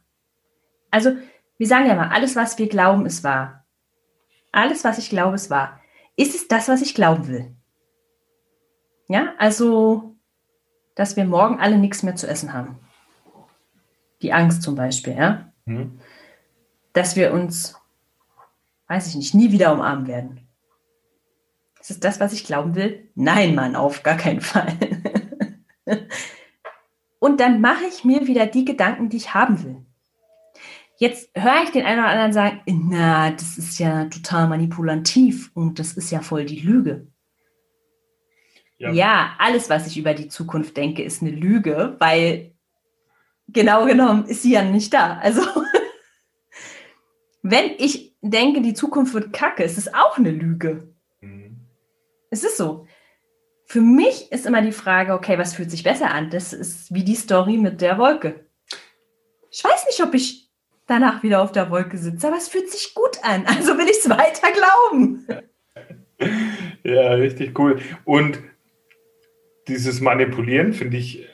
Also, 0.91 1.11
wir 1.57 1.67
sagen 1.67 1.87
ja 1.87 1.95
mal, 1.95 2.09
alles, 2.09 2.35
was 2.35 2.57
wir 2.57 2.69
glauben, 2.69 3.05
ist 3.05 3.23
wahr. 3.23 3.65
Alles, 4.51 4.83
was 4.83 4.97
ich 4.97 5.09
glaube, 5.09 5.35
ist 5.35 5.49
wahr. 5.49 5.79
Ist 6.15 6.35
es 6.35 6.47
das, 6.47 6.67
was 6.67 6.81
ich 6.81 6.95
glauben 6.95 7.27
will? 7.27 7.55
Ja, 9.07 9.33
also, 9.37 10.15
dass 10.95 11.15
wir 11.15 11.25
morgen 11.25 11.59
alle 11.59 11.77
nichts 11.77 12.03
mehr 12.03 12.15
zu 12.15 12.27
essen 12.27 12.53
haben. 12.53 12.79
Die 14.21 14.33
Angst 14.33 14.63
zum 14.63 14.75
Beispiel, 14.75 15.15
ja. 15.15 15.53
Mhm. 15.65 15.99
Dass 16.93 17.15
wir 17.15 17.31
uns, 17.33 17.75
weiß 18.87 19.07
ich 19.07 19.15
nicht, 19.15 19.33
nie 19.33 19.51
wieder 19.51 19.73
umarmen 19.73 20.07
werden. 20.07 20.47
Ist 21.79 21.91
es 21.91 21.99
das, 21.99 22.19
was 22.19 22.33
ich 22.33 22.43
glauben 22.43 22.75
will? 22.75 23.09
Nein, 23.15 23.55
Mann, 23.55 23.75
auf 23.75 24.03
gar 24.03 24.17
keinen 24.17 24.41
Fall. 24.41 24.75
Und 27.19 27.39
dann 27.39 27.61
mache 27.61 27.85
ich 27.85 28.03
mir 28.03 28.27
wieder 28.27 28.45
die 28.45 28.65
Gedanken, 28.65 29.09
die 29.09 29.17
ich 29.17 29.33
haben 29.33 29.63
will. 29.63 29.85
Jetzt 30.99 31.29
höre 31.35 31.63
ich 31.63 31.69
den 31.69 31.85
einen 31.85 31.99
oder 31.99 32.09
anderen 32.09 32.33
sagen, 32.33 32.61
na, 32.65 33.29
das 33.29 33.57
ist 33.57 33.77
ja 33.77 34.05
total 34.05 34.47
manipulativ 34.47 35.51
und 35.53 35.77
das 35.77 35.93
ist 35.93 36.11
ja 36.11 36.21
voll 36.21 36.45
die 36.45 36.59
Lüge. 36.59 37.07
Ja. 38.79 38.91
ja, 38.91 39.35
alles, 39.39 39.69
was 39.69 39.87
ich 39.87 39.97
über 39.97 40.13
die 40.13 40.27
Zukunft 40.27 40.77
denke, 40.77 41.03
ist 41.03 41.21
eine 41.21 41.31
Lüge, 41.31 41.95
weil 41.99 42.51
genau 43.47 43.85
genommen 43.85 44.25
ist 44.25 44.43
sie 44.43 44.51
ja 44.51 44.63
nicht 44.63 44.93
da. 44.93 45.17
Also, 45.17 45.41
wenn 47.41 47.71
ich 47.77 48.15
denke, 48.21 48.61
die 48.61 48.73
Zukunft 48.73 49.13
wird 49.13 49.33
kacke, 49.33 49.63
ist 49.63 49.77
es 49.77 49.93
auch 49.93 50.17
eine 50.17 50.31
Lüge. 50.31 50.93
Mhm. 51.21 51.57
Es 52.29 52.43
ist 52.43 52.57
so. 52.57 52.87
Für 53.65 53.81
mich 53.81 54.31
ist 54.31 54.45
immer 54.45 54.61
die 54.61 54.71
Frage, 54.71 55.13
okay, 55.13 55.37
was 55.37 55.55
fühlt 55.55 55.71
sich 55.71 55.83
besser 55.83 56.11
an? 56.11 56.29
Das 56.29 56.53
ist 56.53 56.93
wie 56.93 57.03
die 57.03 57.15
Story 57.15 57.57
mit 57.57 57.81
der 57.81 57.97
Wolke. 57.97 58.45
Ich 59.51 59.63
weiß 59.63 59.85
nicht, 59.87 60.01
ob 60.03 60.13
ich 60.13 60.46
danach 60.87 61.21
wieder 61.23 61.41
auf 61.41 61.51
der 61.51 61.69
Wolke 61.69 61.97
sitze, 61.97 62.27
aber 62.27 62.37
es 62.37 62.47
fühlt 62.47 62.69
sich 62.71 62.93
gut 62.93 63.19
an. 63.23 63.45
Also 63.45 63.77
will 63.77 63.85
ich 63.85 63.97
es 63.97 64.09
weiter 64.09 64.51
glauben. 64.51 65.27
Ja, 66.83 67.11
richtig 67.11 67.59
cool. 67.59 67.79
Und 68.05 68.41
dieses 69.67 70.01
Manipulieren 70.01 70.73
finde 70.73 70.97
ich, 70.97 71.27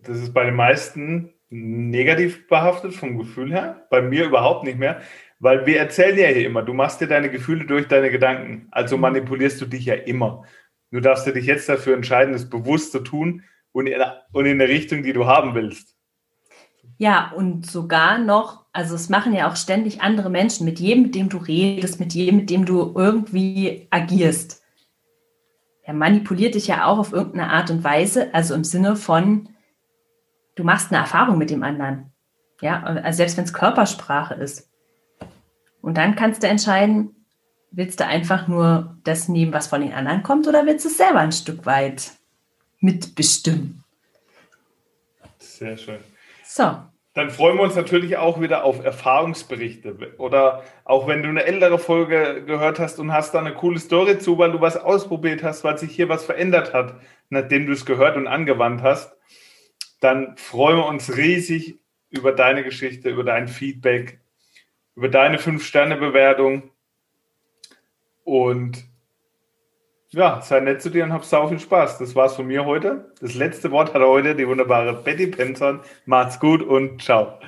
das 0.00 0.18
ist 0.18 0.32
bei 0.32 0.44
den 0.44 0.54
meisten 0.54 1.34
negativ 1.50 2.48
behaftet 2.48 2.94
vom 2.94 3.18
Gefühl 3.18 3.52
her. 3.52 3.86
Bei 3.90 4.00
mir 4.00 4.24
überhaupt 4.24 4.64
nicht 4.64 4.78
mehr, 4.78 5.02
weil 5.38 5.66
wir 5.66 5.78
erzählen 5.78 6.16
ja 6.18 6.28
hier 6.28 6.46
immer, 6.46 6.62
du 6.62 6.72
machst 6.72 7.00
dir 7.00 7.08
deine 7.08 7.30
Gefühle 7.30 7.66
durch 7.66 7.88
deine 7.88 8.10
Gedanken. 8.10 8.68
Also 8.70 8.96
manipulierst 8.96 9.60
du 9.60 9.66
dich 9.66 9.84
ja 9.84 9.94
immer. 9.94 10.44
Du 10.90 11.00
darfst 11.00 11.26
dich 11.26 11.46
jetzt 11.46 11.68
dafür 11.68 11.94
entscheiden, 11.94 12.34
es 12.34 12.48
bewusst 12.48 12.92
zu 12.92 13.00
tun 13.00 13.42
und 13.72 13.86
in, 13.86 14.00
und 14.32 14.46
in 14.46 14.60
eine 14.60 14.68
Richtung, 14.70 15.02
die 15.02 15.12
du 15.12 15.26
haben 15.26 15.54
willst. 15.54 15.95
Ja, 16.98 17.32
und 17.36 17.70
sogar 17.70 18.18
noch, 18.18 18.64
also 18.72 18.94
es 18.94 19.08
machen 19.08 19.34
ja 19.34 19.50
auch 19.50 19.56
ständig 19.56 20.00
andere 20.00 20.30
Menschen, 20.30 20.64
mit 20.64 20.80
jedem, 20.80 21.04
mit 21.04 21.14
dem 21.14 21.28
du 21.28 21.36
redest, 21.36 22.00
mit 22.00 22.14
jedem, 22.14 22.36
mit 22.36 22.50
dem 22.50 22.64
du 22.64 22.94
irgendwie 22.96 23.86
agierst 23.90 24.62
er 25.86 25.94
manipuliert 25.94 26.56
dich 26.56 26.66
ja 26.66 26.84
auch 26.84 26.98
auf 26.98 27.12
irgendeine 27.12 27.48
Art 27.48 27.70
und 27.70 27.84
Weise, 27.84 28.34
also 28.34 28.54
im 28.54 28.64
Sinne 28.64 28.96
von, 28.96 29.48
du 30.56 30.64
machst 30.64 30.90
eine 30.90 31.00
Erfahrung 31.00 31.38
mit 31.38 31.48
dem 31.48 31.62
anderen. 31.62 32.10
Ja, 32.60 32.82
also 32.82 33.16
selbst 33.18 33.36
wenn 33.36 33.44
es 33.44 33.52
Körpersprache 33.52 34.34
ist. 34.34 34.68
Und 35.82 35.96
dann 35.96 36.16
kannst 36.16 36.42
du 36.42 36.48
entscheiden, 36.48 37.14
willst 37.70 38.00
du 38.00 38.04
einfach 38.04 38.48
nur 38.48 38.96
das 39.04 39.28
nehmen, 39.28 39.52
was 39.52 39.68
von 39.68 39.80
den 39.80 39.92
anderen 39.92 40.24
kommt, 40.24 40.48
oder 40.48 40.66
willst 40.66 40.84
du 40.84 40.88
es 40.88 40.96
selber 40.96 41.20
ein 41.20 41.30
Stück 41.30 41.66
weit 41.66 42.10
mitbestimmen? 42.80 43.84
Sehr 45.38 45.76
schön. 45.76 46.00
So. 46.46 46.76
Dann 47.14 47.30
freuen 47.30 47.56
wir 47.56 47.62
uns 47.62 47.74
natürlich 47.74 48.18
auch 48.18 48.40
wieder 48.40 48.62
auf 48.62 48.84
Erfahrungsberichte. 48.84 50.14
Oder 50.18 50.62
auch 50.84 51.08
wenn 51.08 51.22
du 51.22 51.28
eine 51.28 51.44
ältere 51.44 51.78
Folge 51.78 52.44
gehört 52.44 52.78
hast 52.78 53.00
und 53.00 53.12
hast 53.12 53.34
da 53.34 53.40
eine 53.40 53.54
coole 53.54 53.78
Story 53.78 54.18
zu, 54.18 54.38
weil 54.38 54.52
du 54.52 54.60
was 54.60 54.76
ausprobiert 54.76 55.42
hast, 55.42 55.64
weil 55.64 55.76
sich 55.76 55.92
hier 55.92 56.08
was 56.08 56.24
verändert 56.24 56.72
hat, 56.72 56.94
nachdem 57.30 57.66
du 57.66 57.72
es 57.72 57.84
gehört 57.84 58.16
und 58.16 58.26
angewandt 58.26 58.82
hast, 58.82 59.16
dann 60.00 60.36
freuen 60.36 60.76
wir 60.76 60.86
uns 60.86 61.16
riesig 61.16 61.80
über 62.10 62.32
deine 62.32 62.62
Geschichte, 62.62 63.10
über 63.10 63.24
dein 63.24 63.48
Feedback, 63.48 64.20
über 64.94 65.08
deine 65.08 65.38
5-Sterne-Bewertung. 65.38 66.70
Und 68.24 68.84
ja, 70.16 70.40
sei 70.40 70.60
nett 70.60 70.80
zu 70.80 70.88
dir 70.88 71.04
und 71.04 71.12
hab 71.12 71.24
sau 71.24 71.46
viel 71.46 71.60
Spaß. 71.60 71.98
Das 71.98 72.14
war's 72.14 72.36
von 72.36 72.46
mir 72.46 72.64
heute. 72.64 73.12
Das 73.20 73.34
letzte 73.34 73.70
Wort 73.70 73.92
hat 73.92 74.00
heute 74.00 74.34
die 74.34 74.48
wunderbare 74.48 74.94
Betty 74.94 75.26
Penson. 75.26 75.80
Macht's 76.06 76.40
gut 76.40 76.62
und 76.62 77.02
ciao. 77.02 77.38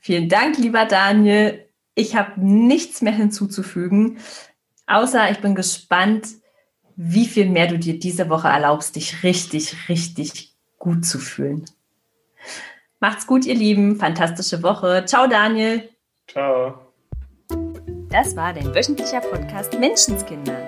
Vielen 0.00 0.30
Dank, 0.30 0.56
lieber 0.56 0.86
Daniel. 0.86 1.66
Ich 1.94 2.16
habe 2.16 2.40
nichts 2.40 3.02
mehr 3.02 3.12
hinzuzufügen, 3.12 4.18
außer 4.86 5.30
ich 5.30 5.40
bin 5.40 5.54
gespannt, 5.54 6.28
wie 6.96 7.26
viel 7.26 7.50
mehr 7.50 7.66
du 7.66 7.78
dir 7.78 7.98
diese 7.98 8.30
Woche 8.30 8.48
erlaubst, 8.48 8.96
dich 8.96 9.22
richtig, 9.22 9.88
richtig 9.90 10.54
gut 10.78 11.04
zu 11.04 11.18
fühlen. 11.18 11.66
Macht's 12.98 13.26
gut, 13.26 13.44
ihr 13.44 13.54
Lieben. 13.54 13.96
Fantastische 13.96 14.62
Woche. 14.62 15.04
Ciao, 15.04 15.26
Daniel. 15.26 15.88
Ciao. 16.28 16.78
Das 18.08 18.34
war 18.36 18.54
dein 18.54 18.74
wöchentlicher 18.74 19.20
Podcast 19.20 19.78
Menschenskinder 19.78 20.67